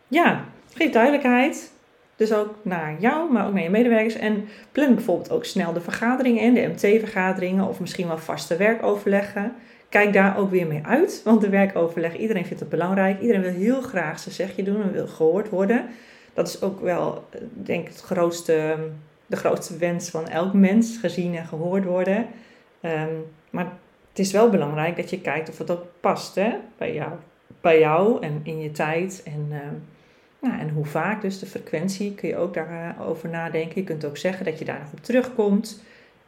ja, 0.08 0.44
geef 0.74 0.90
duidelijkheid. 0.90 1.72
Dus 2.16 2.32
ook 2.32 2.54
naar 2.62 2.96
jou, 2.98 3.32
maar 3.32 3.46
ook 3.46 3.52
naar 3.52 3.62
je 3.62 3.70
medewerkers. 3.70 4.14
En 4.14 4.48
plan 4.72 4.94
bijvoorbeeld 4.94 5.30
ook 5.30 5.44
snel 5.44 5.72
de 5.72 5.80
vergaderingen 5.80 6.42
in, 6.42 6.54
de 6.54 6.66
MT-vergaderingen 6.66 7.68
of 7.68 7.80
misschien 7.80 8.06
wel 8.06 8.18
vaste 8.18 8.56
werkoverleggen 8.56 9.54
kijk 9.90 10.12
daar 10.12 10.38
ook 10.38 10.50
weer 10.50 10.66
mee 10.66 10.80
uit. 10.84 11.20
Want 11.24 11.40
de 11.40 11.48
werkoverleg, 11.48 12.16
iedereen 12.16 12.44
vindt 12.44 12.60
het 12.60 12.68
belangrijk. 12.68 13.20
Iedereen 13.20 13.42
wil 13.42 13.52
heel 13.52 13.80
graag 13.80 14.18
zijn 14.18 14.34
zegje 14.34 14.62
doen 14.62 14.82
en 14.82 14.92
wil 14.92 15.06
gehoord 15.06 15.48
worden. 15.48 15.86
Dat 16.34 16.48
is 16.48 16.62
ook 16.62 16.80
wel, 16.80 17.24
eh, 17.30 17.40
denk 17.52 17.86
ik, 17.86 17.92
het 17.92 18.00
grootste, 18.00 18.76
de 19.26 19.36
grootste 19.36 19.76
wens 19.76 20.10
van 20.10 20.28
elk 20.28 20.52
mens, 20.52 20.98
gezien 20.98 21.36
en 21.36 21.46
gehoord 21.46 21.84
worden. 21.84 22.26
Um, 22.82 23.24
maar 23.50 23.72
het 24.08 24.18
is 24.18 24.32
wel 24.32 24.50
belangrijk 24.50 24.96
dat 24.96 25.10
je 25.10 25.20
kijkt 25.20 25.48
of 25.48 25.58
het 25.58 25.70
ook 25.70 25.84
past 26.00 26.34
hè, 26.34 26.56
bij, 26.78 26.94
jou, 26.94 27.12
bij 27.60 27.78
jou 27.78 28.22
en 28.22 28.40
in 28.42 28.60
je 28.60 28.70
tijd. 28.70 29.22
En, 29.24 29.46
uh, 29.50 29.58
nou, 30.38 30.60
en 30.60 30.68
hoe 30.68 30.84
vaak, 30.84 31.20
dus 31.22 31.38
de 31.38 31.46
frequentie, 31.46 32.14
kun 32.14 32.28
je 32.28 32.36
ook 32.36 32.54
daarover 32.54 33.28
nadenken. 33.28 33.80
Je 33.80 33.86
kunt 33.86 34.04
ook 34.04 34.16
zeggen 34.16 34.44
dat 34.44 34.58
je 34.58 34.64
daar 34.64 34.78
nog 34.78 34.92
op 34.92 35.02
terugkomt 35.04 35.82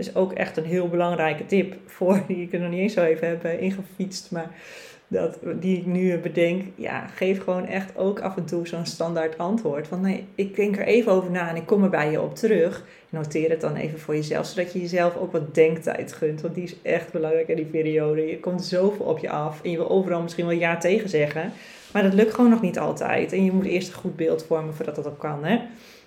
is 0.06 0.14
ook 0.14 0.32
echt 0.32 0.56
een 0.56 0.64
heel 0.64 0.88
belangrijke 0.88 1.47
tip 1.47 1.75
voor, 1.87 2.23
die 2.26 2.42
ik 2.42 2.52
er 2.52 2.61
nog 2.61 2.71
niet 2.71 2.80
eens 2.80 2.92
zo 2.92 3.02
even 3.02 3.28
heb 3.28 3.44
ingefietst, 3.44 4.30
maar 4.30 4.50
dat, 5.12 5.38
die 5.61 5.78
ik 5.78 5.87
nu 5.87 6.18
bedenk. 6.18 6.62
Ja, 6.75 7.06
geef 7.06 7.42
gewoon 7.42 7.66
echt 7.66 7.97
ook 7.97 8.21
af 8.21 8.37
en 8.37 8.44
toe 8.44 8.66
zo'n 8.66 8.87
standaard 8.87 9.38
antwoord. 9.38 9.88
Van 9.88 10.00
nee, 10.00 10.26
ik 10.35 10.56
denk 10.56 10.76
er 10.76 10.87
even 10.87 11.12
over 11.12 11.30
na 11.30 11.49
en 11.49 11.56
ik 11.56 11.66
kom 11.66 11.82
er 11.82 11.90
bij 11.90 12.11
je 12.11 12.21
op 12.21 12.35
terug. 12.35 12.85
Noteer 13.09 13.50
het 13.50 13.61
dan 13.61 13.76
even 13.76 13.99
voor 13.99 14.14
jezelf, 14.14 14.47
zodat 14.47 14.73
je 14.73 14.80
jezelf 14.80 15.16
ook 15.16 15.32
wat 15.32 15.54
denktijd 15.54 16.12
gunt. 16.12 16.40
Want 16.40 16.54
die 16.54 16.64
is 16.64 16.76
echt 16.82 17.12
belangrijk 17.12 17.49
in 17.49 17.56
die 17.56 17.64
periode. 17.64 18.26
Je 18.26 18.40
komt 18.40 18.64
zoveel 18.64 19.06
op 19.06 19.18
je 19.18 19.30
af 19.30 19.62
en 19.62 19.71
je 19.71 19.76
wil 19.76 19.90
overal 19.90 20.23
misschien 20.23 20.47
wel 20.47 20.59
ja 20.59 20.76
tegen 20.76 21.09
zeggen. 21.09 21.52
Maar 21.92 22.02
dat 22.02 22.14
lukt 22.14 22.35
gewoon 22.35 22.50
nog 22.50 22.61
niet 22.61 22.78
altijd. 22.78 23.32
En 23.32 23.44
je 23.44 23.52
moet 23.52 23.64
eerst 23.64 23.88
een 23.88 23.94
goed 23.94 24.16
beeld 24.16 24.44
vormen 24.44 24.75
voordat 24.75 24.94
dat 24.94 25.06
ook 25.06 25.18
kan. 25.18 25.44
Hè? 25.44 25.61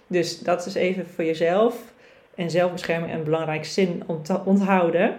Dus 0.07 0.39
dat 0.39 0.65
is 0.65 0.75
even 0.75 1.05
voor 1.15 1.23
jezelf 1.23 1.93
en 2.35 2.49
zelfbescherming 2.49 3.13
een 3.13 3.23
belangrijk 3.23 3.65
zin 3.65 4.03
om 4.05 4.23
te 4.23 4.39
onthouden, 4.45 5.15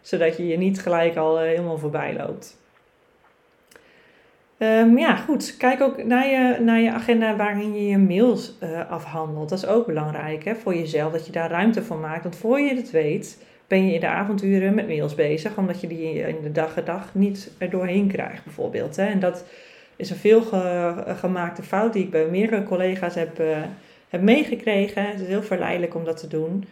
zodat 0.00 0.36
je 0.36 0.46
je 0.46 0.58
niet 0.58 0.80
gelijk 0.80 1.16
al 1.16 1.38
eh, 1.38 1.46
helemaal 1.46 1.78
voorbij 1.78 2.16
loopt. 2.16 2.56
Um, 4.58 4.98
ja, 4.98 5.16
goed. 5.16 5.56
Kijk 5.56 5.80
ook 5.80 6.04
naar 6.04 6.26
je, 6.26 6.60
naar 6.60 6.80
je 6.80 6.92
agenda 6.92 7.36
waarin 7.36 7.74
je 7.74 7.88
je 7.88 7.98
mails 7.98 8.52
uh, 8.62 8.90
afhandelt. 8.90 9.48
Dat 9.48 9.58
is 9.58 9.66
ook 9.66 9.86
belangrijk 9.86 10.44
hè, 10.44 10.54
voor 10.54 10.74
jezelf, 10.74 11.12
dat 11.12 11.26
je 11.26 11.32
daar 11.32 11.50
ruimte 11.50 11.82
voor 11.82 11.96
maakt. 11.96 12.22
Want 12.22 12.36
voor 12.36 12.60
je 12.60 12.74
het 12.74 12.90
weet, 12.90 13.44
ben 13.66 13.86
je 13.86 13.94
in 13.94 14.00
de 14.00 14.06
avonturen 14.06 14.74
met 14.74 14.86
mails 14.86 15.14
bezig, 15.14 15.56
omdat 15.56 15.80
je 15.80 15.86
die 15.86 16.28
in 16.28 16.36
de 16.42 16.52
dag 16.52 16.76
en 16.76 16.84
dag 16.84 17.14
niet 17.14 17.50
er 17.58 17.70
doorheen 17.70 18.08
krijgt, 18.08 18.44
bijvoorbeeld. 18.44 18.96
Hè? 18.96 19.06
En 19.06 19.20
dat 19.20 19.44
is 19.96 20.10
een 20.10 20.16
veel 20.16 20.42
gemaakte 21.06 21.62
fout 21.62 21.92
die 21.92 22.04
ik 22.04 22.10
bij 22.10 22.26
meerdere 22.26 22.62
collega's 22.62 23.14
heb, 23.14 23.40
uh, 23.40 23.56
heb 24.08 24.22
meegekregen. 24.22 25.06
Het 25.06 25.20
is 25.20 25.26
heel 25.26 25.42
verleidelijk 25.42 25.94
om 25.94 26.04
dat 26.04 26.16
te 26.16 26.28
doen. 26.28 26.64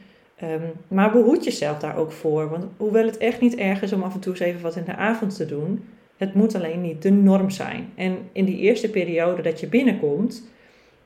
Um, 0.43 0.73
maar 0.89 1.13
behoed 1.13 1.45
jezelf 1.45 1.79
daar 1.79 1.97
ook 1.97 2.13
voor. 2.13 2.49
Want 2.51 2.65
hoewel 2.77 3.07
het 3.07 3.17
echt 3.17 3.41
niet 3.41 3.55
erg 3.55 3.83
is 3.83 3.93
om 3.93 4.03
af 4.03 4.15
en 4.15 4.21
toe 4.21 4.33
eens 4.33 4.41
even 4.41 4.61
wat 4.61 4.77
in 4.77 4.85
de 4.85 4.97
avond 4.97 5.37
te 5.37 5.47
doen, 5.47 5.85
het 6.17 6.35
moet 6.35 6.55
alleen 6.55 6.81
niet 6.81 7.03
de 7.03 7.11
norm 7.11 7.51
zijn. 7.51 7.93
En 7.95 8.19
in 8.33 8.45
die 8.45 8.59
eerste 8.59 8.91
periode 8.91 9.43
dat 9.43 9.61
je 9.61 9.67
binnenkomt, 9.67 10.49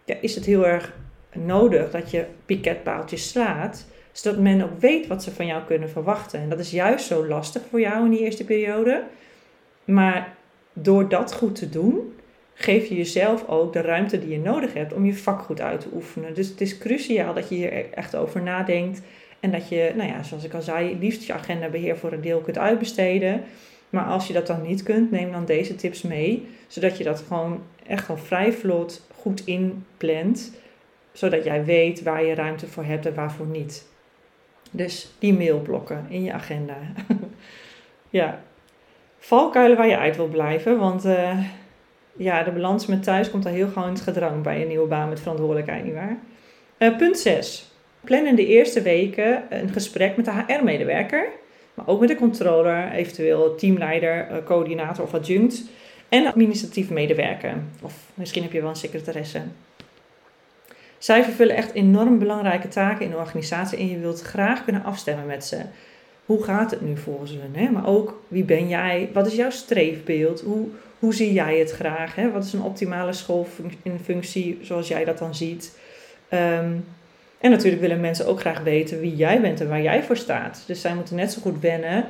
ja, 0.05 0.17
is 0.21 0.35
het 0.35 0.45
heel 0.45 0.67
erg 0.67 0.93
nodig 1.33 1.91
dat 1.91 2.11
je 2.11 2.25
piketpaaltjes 2.47 3.29
slaat, 3.29 3.87
zodat 4.13 4.41
men 4.41 4.63
ook 4.63 4.81
weet 4.81 5.07
wat 5.07 5.23
ze 5.23 5.31
van 5.31 5.47
jou 5.47 5.63
kunnen 5.65 5.91
verwachten. 5.91 6.41
En 6.41 6.49
dat 6.49 6.59
is 6.59 6.71
juist 6.71 7.07
zo 7.07 7.27
lastig 7.27 7.63
voor 7.71 7.81
jou 7.81 8.05
in 8.05 8.11
die 8.11 8.21
eerste 8.21 8.45
periode. 8.45 9.03
Maar 9.85 10.35
door 10.73 11.09
dat 11.09 11.35
goed 11.35 11.55
te 11.55 11.69
doen, 11.69 12.15
geef 12.63 12.89
je 12.89 12.97
jezelf 12.97 13.49
ook 13.49 13.73
de 13.73 13.81
ruimte 13.81 14.19
die 14.19 14.29
je 14.29 14.39
nodig 14.39 14.73
hebt 14.73 14.93
om 14.93 15.05
je 15.05 15.15
vak 15.15 15.43
goed 15.43 15.61
uit 15.61 15.81
te 15.81 15.89
oefenen. 15.95 16.35
Dus 16.35 16.49
het 16.49 16.61
is 16.61 16.79
cruciaal 16.79 17.35
dat 17.35 17.49
je 17.49 17.55
hier 17.55 17.93
echt 17.93 18.17
over 18.17 18.43
nadenkt. 18.43 19.03
En 19.41 19.51
dat 19.51 19.69
je, 19.69 19.93
nou 19.97 20.09
ja, 20.09 20.23
zoals 20.23 20.45
ik 20.45 20.55
al 20.55 20.63
zei, 20.63 20.99
liefst 20.99 21.23
je 21.23 21.33
agendabeheer 21.33 21.97
voor 21.99 22.13
een 22.13 22.21
deel 22.21 22.41
kunt 22.41 22.59
uitbesteden. 22.59 23.43
Maar 23.91 24.05
als 24.05 24.27
je 24.27 24.33
dat 24.33 24.47
dan 24.47 24.63
niet 24.63 24.83
kunt, 24.83 25.11
neem 25.11 25.33
dan 25.33 25.45
deze 25.45 25.75
tips 25.75 26.03
mee. 26.03 26.47
Zodat 26.67 26.99
je 26.99 27.05
dat 27.05 27.25
gewoon 27.29 27.63
echt 27.87 28.09
al 28.09 28.17
vrij 28.17 28.53
vlot 28.53 29.07
goed 29.15 29.47
inplant. 29.47 30.53
Zodat 31.13 31.45
jij 31.45 31.65
weet 31.65 32.03
waar 32.03 32.25
je 32.25 32.35
ruimte 32.35 32.67
voor 32.67 32.85
hebt 32.85 33.07
en 33.07 33.15
waarvoor 33.15 33.47
niet. 33.47 33.89
Dus 34.71 35.15
die 35.19 35.35
mailblokken 35.35 36.07
in 36.09 36.23
je 36.23 36.33
agenda. 36.33 36.77
ja. 38.11 38.43
Valkuilen 39.19 39.77
waar 39.77 39.89
je 39.89 39.99
uit 39.99 40.17
wil 40.17 40.29
blijven. 40.29 40.79
Want 40.79 41.05
uh, 41.05 41.39
ja, 42.17 42.43
de 42.43 42.51
balans 42.51 42.87
met 42.87 43.03
thuis 43.03 43.31
komt 43.31 43.47
al 43.47 43.53
heel 43.53 43.69
gauw 43.69 43.87
in 43.87 43.93
het 43.93 44.01
gedrang 44.01 44.43
bij 44.43 44.63
een 44.63 44.69
nieuwe 44.69 44.89
baan 44.89 45.09
met 45.09 45.21
verantwoordelijkheid, 45.21 45.85
nietwaar? 45.85 46.19
Uh, 46.79 46.97
punt 46.97 47.19
6. 47.19 47.71
Plan 48.01 48.27
in 48.27 48.35
de 48.35 48.47
eerste 48.47 48.83
weken 48.83 49.43
een 49.49 49.69
gesprek 49.69 50.17
met 50.17 50.25
de 50.25 50.31
HR-medewerker, 50.31 51.29
maar 51.75 51.87
ook 51.87 52.01
met 52.01 52.09
de 52.09 52.15
controller, 52.15 52.93
eventueel 52.93 53.55
teamleider, 53.55 54.27
eh, 54.29 54.37
coördinator 54.45 55.05
of 55.05 55.15
adjunct 55.15 55.63
en 56.09 56.27
administratief 56.27 56.91
medewerker. 56.91 57.55
Of 57.83 57.95
misschien 58.15 58.43
heb 58.43 58.53
je 58.53 58.61
wel 58.61 58.71
een 58.71 58.77
secretaresse. 58.77 59.41
Zij 60.99 61.25
vervullen 61.25 61.57
echt 61.57 61.73
enorm 61.73 62.19
belangrijke 62.19 62.69
taken 62.69 63.05
in 63.05 63.11
de 63.11 63.17
organisatie 63.17 63.79
en 63.79 63.89
je 63.89 63.99
wilt 63.99 64.21
graag 64.21 64.65
kunnen 64.65 64.85
afstemmen 64.85 65.27
met 65.27 65.45
ze. 65.45 65.61
Hoe 66.27 66.45
gaat 66.45 66.71
het 66.71 66.81
nu 66.81 66.97
volgens? 66.97 67.37
Hè? 67.53 67.71
Maar 67.71 67.87
ook 67.87 68.23
wie 68.29 68.45
ben 68.45 68.69
jij? 68.69 69.11
Wat 69.13 69.27
is 69.27 69.35
jouw 69.35 69.51
streefbeeld? 69.51 70.41
Hoe, 70.41 70.69
hoe 71.01 71.15
zie 71.15 71.33
jij 71.33 71.59
het 71.59 71.71
graag? 71.71 72.15
Hè? 72.15 72.31
Wat 72.31 72.45
is 72.45 72.53
een 72.53 72.63
optimale 72.63 73.13
schoolfunctie 73.13 74.59
zoals 74.63 74.89
jij 74.89 75.05
dat 75.05 75.19
dan 75.19 75.35
ziet? 75.35 75.79
Ehm, 76.29 76.73
en 77.41 77.51
natuurlijk 77.51 77.83
willen 77.83 78.01
mensen 78.01 78.27
ook 78.27 78.41
graag 78.41 78.61
weten 78.61 79.01
wie 79.01 79.17
jij 79.17 79.41
bent 79.41 79.61
en 79.61 79.69
waar 79.69 79.83
jij 79.83 80.03
voor 80.03 80.17
staat. 80.17 80.63
Dus 80.67 80.81
zij 80.81 80.95
moeten 80.95 81.17
net 81.17 81.33
zo 81.33 81.41
goed 81.41 81.61
wennen 81.61 82.07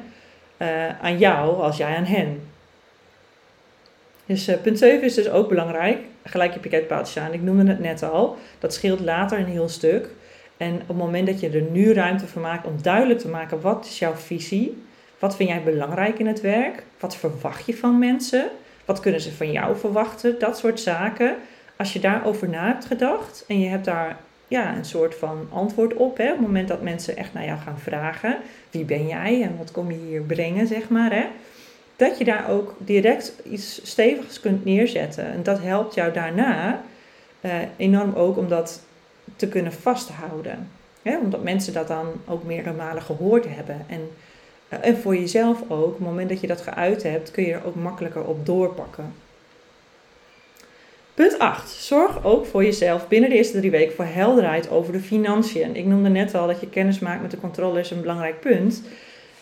uh, 0.59 1.00
aan 1.02 1.18
jou 1.18 1.61
als 1.61 1.76
jij 1.76 1.97
aan 1.97 2.04
hen. 2.04 2.40
Dus 4.26 4.49
uh, 4.49 4.56
punt 4.62 4.78
7 4.78 5.02
is 5.02 5.14
dus 5.14 5.28
ook 5.28 5.49
belangrijk. 5.49 5.99
Gelijk 6.25 6.52
je 6.52 6.61
piketpaaltjes 6.61 7.23
aan. 7.23 7.32
Ik 7.32 7.42
noemde 7.42 7.70
het 7.70 7.80
net 7.80 8.02
al. 8.02 8.37
Dat 8.59 8.75
scheelt 8.75 9.00
later 9.00 9.38
een 9.38 9.47
heel 9.47 9.68
stuk. 9.68 10.09
En 10.56 10.75
op 10.75 10.88
het 10.88 10.97
moment 10.97 11.26
dat 11.26 11.40
je 11.40 11.50
er 11.50 11.62
nu 11.70 11.92
ruimte 11.92 12.26
voor 12.26 12.42
maakt 12.42 12.66
om 12.66 12.82
duidelijk 12.82 13.18
te 13.18 13.28
maken 13.28 13.61
wat 13.61 13.87
is 13.87 13.99
jouw 13.99 14.14
visie, 14.14 14.82
wat 15.18 15.37
vind 15.37 15.49
jij 15.49 15.62
belangrijk 15.62 16.18
in 16.18 16.26
het 16.26 16.40
werk, 16.40 16.82
wat 16.99 17.16
verwacht 17.16 17.66
je 17.66 17.76
van 17.76 17.99
mensen, 17.99 18.50
wat 18.85 19.01
kunnen 19.01 19.21
ze 19.21 19.33
van 19.33 19.53
jou 19.53 19.77
verwachten? 19.77 20.39
Dat 20.39 20.59
soort 20.59 20.81
zaken. 20.81 21.37
Als 21.77 21.93
je 21.93 22.01
daarover 22.01 22.49
na 22.49 22.67
hebt 22.67 22.85
gedacht 22.85 23.45
en 23.49 23.61
je 23.61 23.69
hebt 23.69 23.85
daar 23.85 24.17
ja, 24.49 24.77
een 24.77 24.85
soort 24.85 25.15
van 25.15 25.49
antwoord 25.53 25.95
op. 25.95 26.17
Hè, 26.17 26.25
op 26.25 26.37
het 26.37 26.47
moment 26.47 26.69
dat 26.69 26.83
mensen 26.83 27.17
echt 27.17 27.33
naar 27.33 27.45
jou 27.45 27.59
gaan 27.59 27.79
vragen. 27.79 28.37
Wie 28.71 28.85
ben 28.85 29.07
jij 29.07 29.43
en 29.43 29.57
wat 29.57 29.71
kom 29.71 29.91
je 29.91 29.99
hier 29.99 30.23
brengen, 30.23 30.67
zeg 30.67 30.89
maar. 30.89 31.13
Hè, 31.13 31.27
dat 31.97 32.19
je 32.19 32.25
daar 32.25 32.51
ook 32.51 32.75
direct 32.79 33.33
iets 33.51 33.81
stevigs 33.85 34.41
kunt 34.41 34.65
neerzetten. 34.65 35.25
En 35.25 35.43
dat 35.43 35.63
helpt 35.63 35.95
jou 35.95 36.13
daarna 36.13 36.83
uh, 37.41 37.53
enorm 37.77 38.15
ook 38.15 38.37
om 38.37 38.49
dat 38.49 38.83
te 39.37 39.49
kunnen 39.49 39.73
vasthouden. 39.73 40.69
Hè, 41.03 41.19
omdat 41.19 41.43
mensen 41.43 41.73
dat 41.73 41.89
dan 41.89 42.07
ook 42.27 42.45
meerdere 42.45 42.77
malen 42.77 43.03
gehoord 43.03 43.45
hebben. 43.49 43.85
En 43.89 44.01
eh, 44.01 44.07
en 44.71 44.97
voor 44.97 45.17
jezelf 45.17 45.62
ook, 45.69 45.85
op 45.85 45.99
het 45.99 46.07
moment 46.07 46.29
dat 46.29 46.41
je 46.41 46.47
dat 46.47 46.61
geuit 46.61 47.03
hebt, 47.03 47.31
kun 47.31 47.45
je 47.45 47.53
er 47.53 47.67
ook 47.67 47.75
makkelijker 47.75 48.25
op 48.25 48.47
doorpakken. 48.47 49.15
Punt 51.15 51.39
8. 51.39 51.71
Zorg 51.71 52.25
ook 52.25 52.47
voor 52.47 52.65
jezelf 52.65 53.09
binnen 53.09 53.31
de 53.31 53.37
eerste 53.37 53.59
drie 53.59 53.71
weken 53.71 53.95
voor 53.95 54.05
helderheid 54.05 54.71
over 54.71 54.93
de 54.93 55.00
financiën. 55.00 55.77
Ik 55.77 55.87
noemde 55.87 56.09
net 56.09 56.35
al 56.35 56.47
dat 56.47 56.61
je 56.61 56.69
kennis 56.69 56.99
maakt 56.99 57.23
met 57.23 57.31
de 57.31 57.41
controle 57.41 57.81
is 57.81 57.91
een 57.91 58.00
belangrijk 58.00 58.41
punt. 58.41 58.83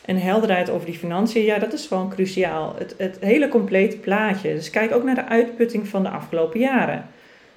En 0.05 0.17
helderheid 0.17 0.71
over 0.71 0.87
die 0.87 0.99
financiën, 0.99 1.45
ja, 1.45 1.59
dat 1.59 1.73
is 1.73 1.87
gewoon 1.87 2.11
cruciaal. 2.11 2.75
Het, 2.79 2.95
het 2.99 3.17
hele 3.21 3.49
complete 3.49 3.97
plaatje. 3.97 4.55
Dus 4.55 4.71
kijk 4.71 4.95
ook 4.95 5.05
naar 5.05 5.15
de 5.15 5.27
uitputting 5.27 5.89
van 5.89 6.03
de 6.03 6.09
afgelopen 6.09 6.61
jaren. 6.61 7.07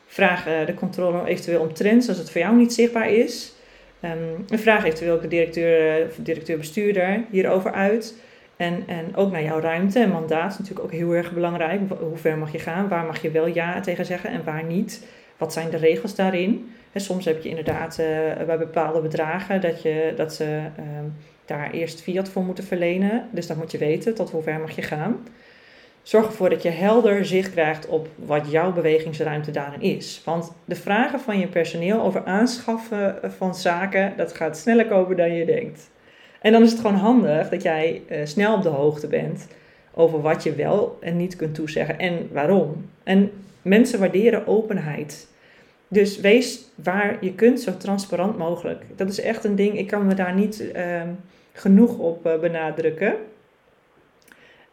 Vraag 0.07 0.47
uh, 0.47 0.65
de 0.65 0.73
controle 0.73 1.25
eventueel 1.25 1.61
om 1.61 1.73
trends 1.73 2.07
als 2.07 2.17
het 2.17 2.31
voor 2.31 2.41
jou 2.41 2.55
niet 2.55 2.73
zichtbaar 2.73 3.11
is. 3.11 3.53
Um, 4.03 4.45
een 4.49 4.59
vraag 4.59 4.83
eventueel 4.83 5.13
ook 5.13 5.21
de 5.21 5.27
directeur, 5.27 6.05
of 6.05 6.15
directeur-bestuurder 6.15 7.23
hierover 7.29 7.71
uit. 7.71 8.15
En, 8.57 8.83
en 8.87 9.15
ook 9.15 9.31
naar 9.31 9.43
jouw 9.43 9.59
ruimte 9.59 9.99
en 9.99 10.09
mandaat 10.09 10.51
is 10.51 10.57
natuurlijk 10.57 10.85
ook 10.85 10.91
heel 10.91 11.11
erg 11.11 11.33
belangrijk. 11.33 11.79
Hoe 11.99 12.17
ver 12.17 12.37
mag 12.37 12.51
je 12.51 12.59
gaan? 12.59 12.87
Waar 12.87 13.05
mag 13.05 13.21
je 13.21 13.31
wel 13.31 13.47
ja 13.47 13.79
tegen 13.79 14.05
zeggen 14.05 14.29
en 14.29 14.43
waar 14.43 14.63
niet? 14.63 15.05
Wat 15.37 15.53
zijn 15.53 15.69
de 15.69 15.77
regels 15.77 16.15
daarin? 16.15 16.71
soms 16.95 17.25
heb 17.25 17.43
je 17.43 17.49
inderdaad 17.49 17.99
uh, 17.99 18.45
bij 18.45 18.57
bepaalde 18.57 19.01
bedragen 19.01 19.61
dat, 19.61 19.81
je, 19.81 20.13
dat 20.15 20.33
ze 20.33 20.43
uh, 20.43 20.85
daar 21.45 21.71
eerst 21.71 22.01
fiat 22.01 22.29
voor 22.29 22.43
moeten 22.43 22.63
verlenen. 22.63 23.27
Dus 23.31 23.47
dat 23.47 23.57
moet 23.57 23.71
je 23.71 23.77
weten 23.77 24.15
tot 24.15 24.29
hoe 24.29 24.41
ver 24.41 24.59
mag 24.59 24.71
je 24.71 24.81
gaan. 24.81 25.27
Zorg 26.03 26.25
ervoor 26.25 26.49
dat 26.49 26.63
je 26.63 26.69
helder 26.69 27.25
zicht 27.25 27.51
krijgt 27.51 27.87
op 27.87 28.07
wat 28.15 28.51
jouw 28.51 28.73
bewegingsruimte 28.73 29.51
daarin 29.51 29.81
is. 29.81 30.21
Want 30.25 30.51
de 30.65 30.75
vragen 30.75 31.19
van 31.19 31.39
je 31.39 31.47
personeel 31.47 32.01
over 32.01 32.23
aanschaffen 32.25 33.19
van 33.37 33.55
zaken, 33.55 34.13
dat 34.17 34.33
gaat 34.33 34.57
sneller 34.57 34.85
komen 34.85 35.17
dan 35.17 35.33
je 35.33 35.45
denkt. 35.45 35.89
En 36.41 36.51
dan 36.51 36.61
is 36.61 36.71
het 36.71 36.79
gewoon 36.79 36.95
handig 36.95 37.49
dat 37.49 37.61
jij 37.61 38.01
uh, 38.11 38.17
snel 38.23 38.55
op 38.55 38.63
de 38.63 38.69
hoogte 38.69 39.07
bent 39.07 39.47
over 39.93 40.21
wat 40.21 40.43
je 40.43 40.55
wel 40.55 40.97
en 41.01 41.17
niet 41.17 41.35
kunt 41.35 41.55
toezeggen 41.55 41.99
en 41.99 42.29
waarom. 42.31 42.89
En 43.03 43.31
mensen 43.61 43.99
waarderen 43.99 44.47
openheid. 44.47 45.27
Dus 45.87 46.19
wees 46.19 46.59
waar 46.75 47.17
je 47.21 47.33
kunt 47.33 47.59
zo 47.59 47.77
transparant 47.77 48.37
mogelijk. 48.37 48.83
Dat 48.95 49.09
is 49.09 49.21
echt 49.21 49.43
een 49.43 49.55
ding, 49.55 49.77
ik 49.77 49.87
kan 49.87 50.05
me 50.05 50.13
daar 50.13 50.33
niet 50.33 50.63
uh, 50.75 51.01
genoeg 51.53 51.97
op 51.97 52.25
uh, 52.25 52.39
benadrukken. 52.39 53.15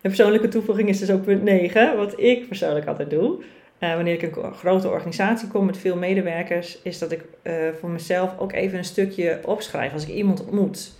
Een 0.00 0.11
persoonlijke 0.11 0.49
toevoeging 0.49 0.88
is 0.88 0.99
dus 0.99 1.11
ook 1.11 1.25
punt 1.25 1.43
9, 1.43 1.97
wat 1.97 2.21
ik 2.21 2.49
persoonlijk 2.49 2.87
altijd 2.87 3.11
doe. 3.11 3.43
Uh, 3.81 3.95
wanneer 3.95 4.23
ik 4.23 4.37
een 4.37 4.55
grote 4.55 4.88
organisatie 4.88 5.49
kom 5.49 5.67
met 5.67 5.78
veel 5.78 5.97
medewerkers, 5.97 6.78
is 6.83 6.99
dat 6.99 7.12
ik 7.12 7.25
uh, 7.43 7.52
voor 7.81 7.90
mezelf 7.90 8.38
ook 8.38 8.52
even 8.52 8.78
een 8.78 8.85
stukje 8.85 9.40
opschrijf 9.45 9.93
als 9.93 10.02
ik 10.02 10.14
iemand 10.14 10.40
ontmoet. 10.40 10.93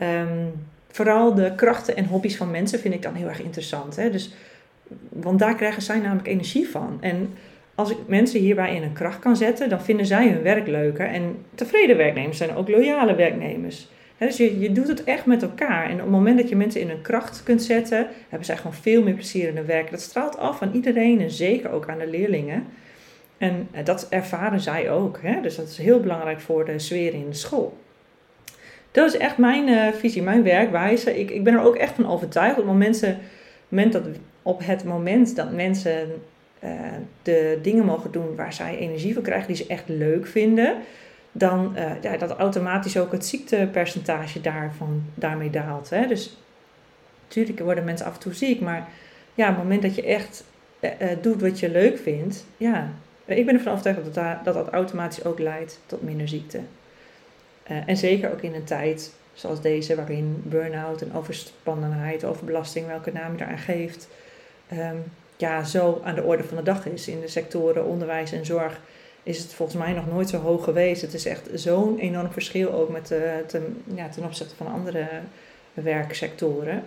Um, 0.00 0.52
vooral 0.90 1.34
de 1.34 1.54
krachten 1.54 1.96
en 1.96 2.06
hobby's 2.06 2.36
van 2.36 2.50
mensen 2.50 2.78
vind 2.78 2.94
ik 2.94 3.02
dan 3.02 3.14
heel 3.14 3.28
erg 3.28 3.42
interessant. 3.42 3.96
Hè? 3.96 4.10
Dus, 4.10 4.30
want 5.08 5.38
daar 5.38 5.54
krijgen 5.54 5.82
zij 5.82 5.98
namelijk 5.98 6.28
energie 6.28 6.68
van. 6.68 6.98
En 7.00 7.34
als 7.74 7.90
ik 7.90 7.96
mensen 8.06 8.40
hierbij 8.40 8.74
in 8.74 8.82
een 8.82 8.92
kracht 8.92 9.18
kan 9.18 9.36
zetten, 9.36 9.68
dan 9.68 9.82
vinden 9.82 10.06
zij 10.06 10.28
hun 10.28 10.42
werk 10.42 10.66
leuker. 10.66 11.06
En 11.06 11.44
tevreden 11.54 11.96
werknemers 11.96 12.38
zijn 12.38 12.54
ook 12.54 12.68
loyale 12.68 13.14
werknemers 13.14 13.88
dus 14.18 14.36
je, 14.36 14.72
doet 14.72 14.88
het 14.88 15.04
echt 15.04 15.26
met 15.26 15.42
elkaar. 15.42 15.84
En 15.84 15.94
op 15.94 16.00
het 16.00 16.10
moment 16.10 16.38
dat 16.38 16.48
je 16.48 16.56
mensen 16.56 16.80
in 16.80 16.88
hun 16.88 17.02
kracht 17.02 17.42
kunt 17.42 17.62
zetten, 17.62 18.06
hebben 18.28 18.46
zij 18.46 18.56
gewoon 18.56 18.74
veel 18.74 19.02
meer 19.02 19.14
plezier 19.14 19.48
in 19.48 19.56
hun 19.56 19.66
werk. 19.66 19.90
Dat 19.90 20.00
straalt 20.00 20.38
af 20.38 20.62
aan 20.62 20.72
iedereen 20.74 21.20
en 21.20 21.30
zeker 21.30 21.70
ook 21.70 21.88
aan 21.88 21.98
de 21.98 22.06
leerlingen. 22.06 22.66
En 23.38 23.68
eh, 23.70 23.84
dat 23.84 24.06
ervaren 24.10 24.60
zij 24.60 24.90
ook. 24.90 25.18
Hè? 25.22 25.40
Dus 25.40 25.56
dat 25.56 25.68
is 25.68 25.78
heel 25.78 26.00
belangrijk 26.00 26.40
voor 26.40 26.64
de 26.64 26.78
sfeer 26.78 27.14
in 27.14 27.28
de 27.28 27.36
school. 27.36 27.76
Dat 28.90 29.14
is 29.14 29.16
echt 29.16 29.38
mijn 29.38 29.68
uh, 29.68 29.92
visie, 29.92 30.22
mijn 30.22 30.42
werkwijze. 30.42 31.18
Ik, 31.18 31.30
ik 31.30 31.44
ben 31.44 31.54
er 31.54 31.62
ook 31.62 31.76
echt 31.76 31.94
van 31.94 32.08
overtuigd. 32.08 32.50
Op 32.50 32.56
het 32.56 32.72
moment, 32.72 33.16
moment 33.68 33.92
dat, 33.92 34.02
op 34.42 34.60
het 34.64 34.84
moment 34.84 35.36
dat 35.36 35.52
mensen 35.52 36.08
de 37.22 37.58
dingen 37.62 37.84
mogen 37.84 38.12
doen 38.12 38.36
waar 38.36 38.52
zij 38.52 38.76
energie 38.76 39.14
van 39.14 39.22
krijgen, 39.22 39.46
die 39.46 39.56
ze 39.56 39.66
echt 39.66 39.84
leuk 39.86 40.26
vinden, 40.26 40.74
dan 41.38 41.72
uh, 41.76 42.02
ja, 42.02 42.16
dat 42.16 42.30
automatisch 42.30 42.98
ook 42.98 43.12
het 43.12 43.26
ziektepercentage 43.26 44.40
daarvan, 44.40 45.02
daarmee 45.14 45.50
daalt. 45.50 45.90
Hè? 45.90 46.06
Dus 46.06 46.36
natuurlijk 47.26 47.58
worden 47.58 47.84
mensen 47.84 48.06
af 48.06 48.14
en 48.14 48.20
toe 48.20 48.34
ziek, 48.34 48.60
maar 48.60 48.88
ja, 49.34 49.48
op 49.48 49.54
het 49.54 49.62
moment 49.62 49.82
dat 49.82 49.94
je 49.94 50.02
echt 50.02 50.44
uh, 50.80 50.90
doet 51.20 51.40
wat 51.40 51.60
je 51.60 51.70
leuk 51.70 51.98
vindt, 51.98 52.46
ja, 52.56 52.90
ik 53.24 53.46
ben 53.46 53.54
ervan 53.54 53.72
overtuigd 53.72 54.04
dat 54.04 54.14
dat, 54.14 54.44
dat, 54.44 54.54
dat 54.54 54.68
automatisch 54.68 55.24
ook 55.24 55.38
leidt 55.38 55.80
tot 55.86 56.02
minder 56.02 56.28
ziekte. 56.28 56.60
en 57.64 57.96
zeker 57.96 58.32
ook 58.32 58.42
in 58.42 58.54
een 58.54 58.64
tijd 58.64 59.12
zoals 59.38 59.60
deze, 59.60 59.94
waarin 59.94 60.42
burn-out 60.44 61.02
en 61.02 61.14
overspannenheid, 61.14 62.24
overbelasting, 62.24 62.86
welke 62.86 63.12
naam 63.12 63.36
je 63.36 63.44
eraan 63.44 63.58
geeft, 63.58 64.08
ehm, 64.68 64.96
ja, 65.36 65.64
zo 65.64 66.00
aan 66.04 66.14
de 66.14 66.22
orde 66.22 66.44
van 66.44 66.56
de 66.56 66.62
dag 66.62 66.86
is. 66.86 67.08
In 67.08 67.20
de 67.20 67.28
sectoren 67.28 67.84
onderwijs 67.84 68.32
en 68.32 68.46
zorg 68.46 68.80
is 69.28 69.38
het 69.38 69.54
volgens 69.54 69.78
mij 69.78 69.92
nog 69.92 70.06
nooit 70.06 70.28
zo 70.28 70.38
hoog 70.38 70.64
geweest. 70.64 71.02
Het 71.02 71.14
is 71.14 71.26
echt 71.26 71.48
zo'n 71.54 71.98
enorm 71.98 72.32
verschil 72.32 72.72
ook 72.72 72.88
met 72.88 73.06
de, 73.06 73.44
ten, 73.46 73.82
ja, 73.94 74.08
ten 74.08 74.24
opzichte 74.24 74.56
van 74.56 74.66
andere 74.66 75.08
werksectoren. 75.74 76.84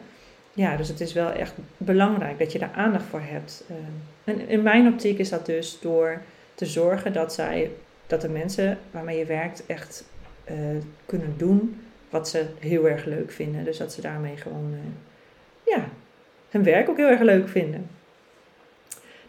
Ja, 0.53 0.77
dus 0.77 0.88
het 0.88 1.01
is 1.01 1.13
wel 1.13 1.31
echt 1.31 1.53
belangrijk 1.77 2.39
dat 2.39 2.51
je 2.51 2.60
daar 2.60 2.71
aandacht 2.75 3.05
voor 3.10 3.21
hebt. 3.24 3.63
Ehm, 3.69 4.38
en 4.38 4.48
in 4.48 4.62
mijn 4.62 4.88
optiek 4.88 5.19
is 5.19 5.29
dat 5.29 5.45
dus 5.45 5.77
door 5.81 6.21
te 6.55 6.65
zorgen 6.65 7.13
dat 7.13 7.33
zij, 7.33 7.71
dat 8.07 8.21
de 8.21 8.29
mensen 8.29 8.77
waarmee 8.91 9.17
je 9.17 9.25
werkt 9.25 9.63
echt 9.65 10.03
uh, 10.51 10.57
kunnen 11.05 11.33
doen 11.38 11.81
wat 12.10 12.29
ze 12.29 12.45
heel 12.60 12.88
erg 12.88 13.05
leuk 13.05 13.31
vinden. 13.31 13.63
Dus 13.63 13.77
dat 13.77 13.93
ze 13.93 14.01
daarmee 14.01 14.38
gewoon, 14.38 14.75
ja, 15.65 15.86
hun 16.50 16.63
werk 16.63 16.89
ook 16.89 16.98
heel 16.98 17.10
erg 17.10 17.21
leuk 17.21 17.50
vinden. 17.50 17.89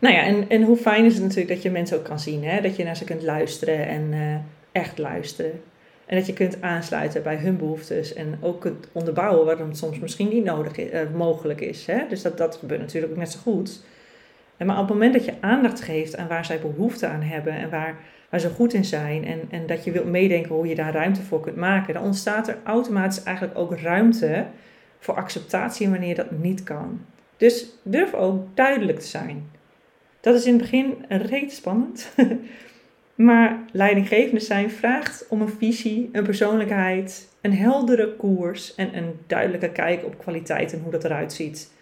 Nou 0.03 0.15
ja, 0.15 0.23
en, 0.23 0.49
en 0.49 0.63
hoe 0.63 0.77
fijn 0.77 1.05
is 1.05 1.15
het 1.15 1.23
natuurlijk 1.23 1.49
dat 1.49 1.63
je 1.63 1.71
mensen 1.71 1.99
ook 1.99 2.05
kan 2.05 2.21
zien. 2.21 2.45
Hè? 2.45 2.61
Dat 2.61 2.77
je 2.77 2.85
naar 2.85 2.97
ze 2.97 3.05
kunt 3.05 3.23
luisteren 3.23 3.87
en 3.87 4.13
uh, 4.13 4.35
echt 4.73 4.99
luisteren. 4.99 5.63
En 6.07 6.17
dat 6.17 6.27
je 6.27 6.33
kunt 6.33 6.63
aansluiten 6.63 7.23
bij 7.23 7.37
hun 7.37 7.57
behoeftes 7.57 8.13
en 8.15 8.39
ook 8.41 8.61
kunt 8.61 8.89
onderbouwen 8.93 9.47
waarom 9.47 9.69
het 9.69 9.77
soms 9.77 9.99
misschien 9.99 10.29
niet 10.29 10.45
nodig 10.45 10.79
uh, 10.79 11.01
mogelijk 11.15 11.61
is. 11.61 11.87
Hè? 11.87 11.99
Dus 12.09 12.23
dat, 12.23 12.39
dat 12.39 12.57
gebeurt 12.57 12.81
natuurlijk 12.81 13.13
ook 13.13 13.19
net 13.19 13.31
zo 13.31 13.39
goed. 13.43 13.85
En 14.57 14.67
maar 14.67 14.79
op 14.79 14.83
het 14.83 14.93
moment 14.93 15.13
dat 15.13 15.25
je 15.25 15.35
aandacht 15.41 15.81
geeft 15.81 16.17
aan 16.17 16.29
waar 16.29 16.45
zij 16.45 16.61
behoefte 16.61 17.07
aan 17.07 17.23
hebben 17.23 17.53
en 17.53 17.71
waar, 17.71 17.97
waar 18.29 18.41
ze 18.41 18.49
goed 18.49 18.75
in 18.75 18.85
zijn 18.85 19.25
en, 19.25 19.41
en 19.51 19.67
dat 19.67 19.85
je 19.85 19.91
wilt 19.91 20.11
meedenken 20.11 20.55
hoe 20.55 20.67
je 20.67 20.75
daar 20.75 20.93
ruimte 20.93 21.23
voor 21.23 21.41
kunt 21.41 21.57
maken, 21.57 21.95
dan 21.95 22.03
ontstaat 22.03 22.49
er 22.49 22.59
automatisch 22.65 23.23
eigenlijk 23.23 23.59
ook 23.59 23.79
ruimte 23.79 24.47
voor 24.99 25.15
acceptatie 25.15 25.89
wanneer 25.89 26.15
dat 26.15 26.31
niet 26.31 26.63
kan. 26.63 27.01
Dus 27.37 27.67
durf 27.83 28.15
ook 28.15 28.47
duidelijk 28.55 28.99
te 28.99 29.07
zijn. 29.07 29.52
Dat 30.23 30.35
is 30.35 30.45
in 30.45 30.53
het 30.53 30.63
begin 30.63 31.05
reet 31.09 31.53
spannend. 31.53 32.13
maar 33.15 33.65
leidinggevende 33.73 34.41
zijn 34.41 34.71
vraagt 34.71 35.27
om 35.29 35.41
een 35.41 35.49
visie, 35.49 36.09
een 36.13 36.25
persoonlijkheid, 36.25 37.29
een 37.41 37.57
heldere 37.57 38.17
koers 38.17 38.75
en 38.75 38.97
een 38.97 39.19
duidelijke 39.27 39.71
kijk 39.71 40.05
op 40.05 40.19
kwaliteit 40.19 40.73
en 40.73 40.81
hoe 40.81 40.93
dat 40.93 41.05
eruit 41.05 41.33
ziet. 41.33 41.73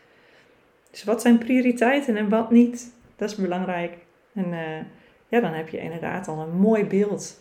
Dus 0.91 1.05
wat 1.05 1.21
zijn 1.21 1.39
prioriteiten 1.39 2.17
en 2.17 2.29
wat 2.29 2.51
niet? 2.51 2.93
Dat 3.17 3.31
is 3.31 3.37
belangrijk. 3.37 3.97
En 4.35 4.47
uh, 4.47 4.79
ja, 5.29 5.41
dan 5.41 5.53
heb 5.53 5.69
je 5.69 5.81
inderdaad 5.81 6.29
al 6.29 6.39
een 6.39 6.57
mooi 6.57 6.85
beeld 6.85 7.41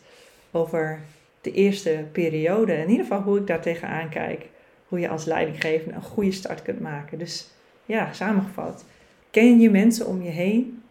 over 0.51 0.99
de 1.41 1.51
eerste 1.51 2.05
periode. 2.11 2.73
In 2.73 2.89
ieder 2.89 3.05
geval 3.05 3.21
hoe 3.21 3.37
ik 3.37 3.47
daar 3.47 3.61
tegenaan 3.61 4.09
kijk. 4.09 4.49
Hoe 4.87 4.99
je 4.99 5.09
als 5.09 5.25
leidinggevende 5.25 5.95
een 5.95 6.01
goede 6.01 6.31
start 6.31 6.61
kunt 6.61 6.79
maken. 6.79 7.17
Dus 7.17 7.49
ja, 7.85 8.13
samengevat. 8.13 8.85
Ken 9.31 9.59
je 9.59 9.69
mensen 9.69 10.07
om 10.07 10.21
je 10.23 10.29
heen. 10.29 10.83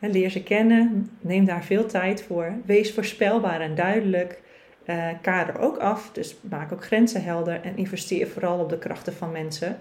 Leer 0.00 0.30
ze 0.30 0.42
kennen. 0.42 1.10
Neem 1.20 1.44
daar 1.44 1.64
veel 1.64 1.86
tijd 1.86 2.22
voor. 2.22 2.52
Wees 2.64 2.94
voorspelbaar 2.94 3.60
en 3.60 3.74
duidelijk. 3.74 4.40
Uh, 4.86 5.08
kader 5.22 5.58
ook 5.58 5.76
af. 5.76 6.10
Dus 6.12 6.36
maak 6.40 6.72
ook 6.72 6.84
grenzen 6.84 7.24
helder. 7.24 7.60
En 7.60 7.76
investeer 7.76 8.28
vooral 8.28 8.58
op 8.58 8.68
de 8.68 8.78
krachten 8.78 9.12
van 9.12 9.32
mensen. 9.32 9.78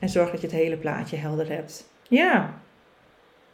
En 0.00 0.08
zorg 0.08 0.30
dat 0.30 0.40
je 0.40 0.46
het 0.46 0.56
hele 0.56 0.76
plaatje 0.76 1.16
helder 1.16 1.48
hebt. 1.48 1.90
Ja, 2.08 2.54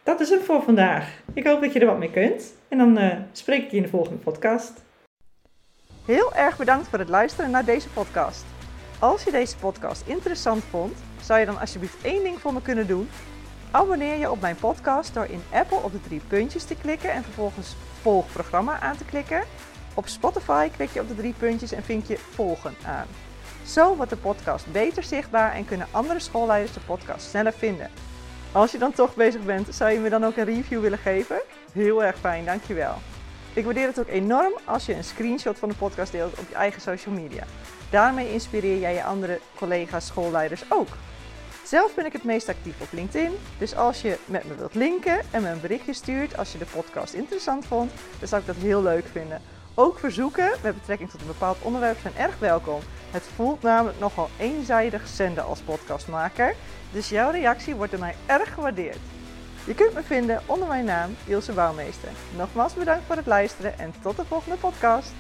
dat 0.03 0.21
is 0.21 0.31
het 0.31 0.43
voor 0.43 0.63
vandaag. 0.63 1.23
Ik 1.33 1.47
hoop 1.47 1.61
dat 1.61 1.73
je 1.73 1.81
er 1.81 1.87
wat 1.87 1.99
mee 1.99 2.11
kunt. 2.11 2.55
En 2.69 2.79
dan 2.79 2.99
uh, 2.99 3.13
spreek 3.33 3.63
ik 3.63 3.71
je 3.71 3.77
in 3.77 3.83
de 3.83 3.89
volgende 3.89 4.19
podcast. 4.19 4.83
Heel 6.05 6.35
erg 6.35 6.57
bedankt 6.57 6.89
voor 6.89 6.99
het 6.99 7.09
luisteren 7.09 7.51
naar 7.51 7.65
deze 7.65 7.89
podcast. 7.89 8.45
Als 8.99 9.25
je 9.25 9.31
deze 9.31 9.57
podcast 9.57 10.07
interessant 10.07 10.65
vond, 10.65 10.93
zou 11.23 11.41
je 11.41 11.47
dan 11.47 11.61
alsjeblieft 11.61 12.05
één 12.05 12.23
ding 12.23 12.39
voor 12.39 12.53
me 12.53 12.63
kunnen 12.63 12.87
doen. 12.87 13.09
Abonneer 13.75 14.19
je 14.19 14.31
op 14.31 14.41
mijn 14.41 14.57
podcast 14.57 15.15
door 15.15 15.25
in 15.25 15.43
Apple 15.53 15.77
op 15.77 15.93
de 15.93 16.01
drie 16.01 16.21
puntjes 16.29 16.65
te 16.65 16.75
klikken 16.75 17.13
en 17.13 17.23
vervolgens 17.23 17.77
volg 18.01 18.33
programma 18.33 18.81
aan 18.81 18.97
te 18.97 19.05
klikken. 19.05 19.43
Op 19.95 20.09
Spotify 20.09 20.69
klik 20.69 20.91
je 20.91 21.01
op 21.01 21.09
de 21.09 21.15
drie 21.15 21.35
puntjes 21.39 21.73
en 21.73 21.83
vink 21.83 22.07
je 22.07 22.19
volgen 22.19 22.75
aan. 22.87 23.07
Zo 23.67 23.97
wordt 23.97 24.11
de 24.11 24.17
podcast 24.17 24.73
beter 24.73 25.03
zichtbaar 25.03 25.53
en 25.53 25.65
kunnen 25.65 25.87
andere 25.91 26.21
schoolleiders 26.21 26.73
de 26.73 26.81
podcast 26.81 27.29
sneller 27.29 27.53
vinden. 27.53 27.91
Als 28.53 28.73
je 28.73 28.79
dan 28.79 28.93
toch 28.93 29.15
bezig 29.15 29.43
bent, 29.43 29.75
zou 29.75 29.91
je 29.91 29.99
me 29.99 30.09
dan 30.09 30.25
ook 30.25 30.37
een 30.37 30.45
review 30.45 30.81
willen 30.81 30.99
geven? 30.99 31.41
Heel 31.73 32.05
erg 32.05 32.19
fijn, 32.19 32.45
dankjewel. 32.45 32.95
Ik 33.55 33.65
waardeer 33.65 33.87
het 33.87 34.01
ook 34.01 34.09
enorm 34.09 34.53
als 34.65 34.87
je 34.87 34.95
een 34.95 35.05
screenshot 35.05 35.59
van 35.59 35.69
de 35.69 35.75
podcast 35.75 36.13
deelt 36.13 36.39
op 36.39 36.49
je 36.49 36.55
eigen 36.55 36.81
social 36.81 37.15
media. 37.15 37.45
Daarmee 37.91 38.33
inspireer 38.33 38.79
jij 38.79 38.95
je 38.95 39.05
andere 39.05 39.41
collega's, 39.55 40.07
schoolleiders 40.07 40.65
ook. 40.69 40.89
Zelf 41.75 41.95
ben 41.95 42.07
ik 42.07 42.13
het 42.13 42.25
meest 42.25 42.49
actief 42.49 42.81
op 42.81 42.89
LinkedIn, 42.91 43.33
dus 43.59 43.77
als 43.77 44.03
je 44.03 44.19
met 44.25 44.45
me 44.45 44.55
wilt 44.55 44.75
linken 44.75 45.21
en 45.31 45.43
me 45.43 45.49
een 45.49 45.61
berichtje 45.61 45.93
stuurt 45.93 46.37
als 46.37 46.53
je 46.53 46.59
de 46.59 46.67
podcast 46.73 47.15
interessant 47.15 47.67
vond, 47.67 47.91
dan 48.19 48.29
zou 48.29 48.41
ik 48.41 48.47
dat 48.47 48.57
heel 48.57 48.83
leuk 48.83 49.07
vinden. 49.13 49.41
Ook 49.75 49.99
verzoeken 49.99 50.51
met 50.63 50.75
betrekking 50.75 51.11
tot 51.11 51.21
een 51.21 51.27
bepaald 51.27 51.63
onderwerp 51.63 51.99
zijn 52.01 52.17
erg 52.17 52.39
welkom. 52.39 52.81
Het 53.11 53.23
voelt 53.35 53.63
namelijk 53.63 53.99
nogal 53.99 54.29
eenzijdig 54.39 55.09
zenden 55.09 55.45
als 55.45 55.61
podcastmaker, 55.61 56.55
dus 56.93 57.09
jouw 57.09 57.31
reactie 57.31 57.75
wordt 57.75 57.91
door 57.91 58.01
mij 58.01 58.15
erg 58.27 58.55
gewaardeerd. 58.55 58.99
Je 59.67 59.75
kunt 59.75 59.95
me 59.95 60.03
vinden 60.03 60.43
onder 60.47 60.69
mijn 60.69 60.85
naam 60.85 61.17
Ilse 61.27 61.53
Bouwmeester. 61.53 62.11
Nogmaals 62.37 62.75
bedankt 62.75 63.05
voor 63.07 63.17
het 63.17 63.27
luisteren 63.27 63.79
en 63.79 63.95
tot 64.03 64.17
de 64.17 64.25
volgende 64.25 64.57
podcast. 64.57 65.13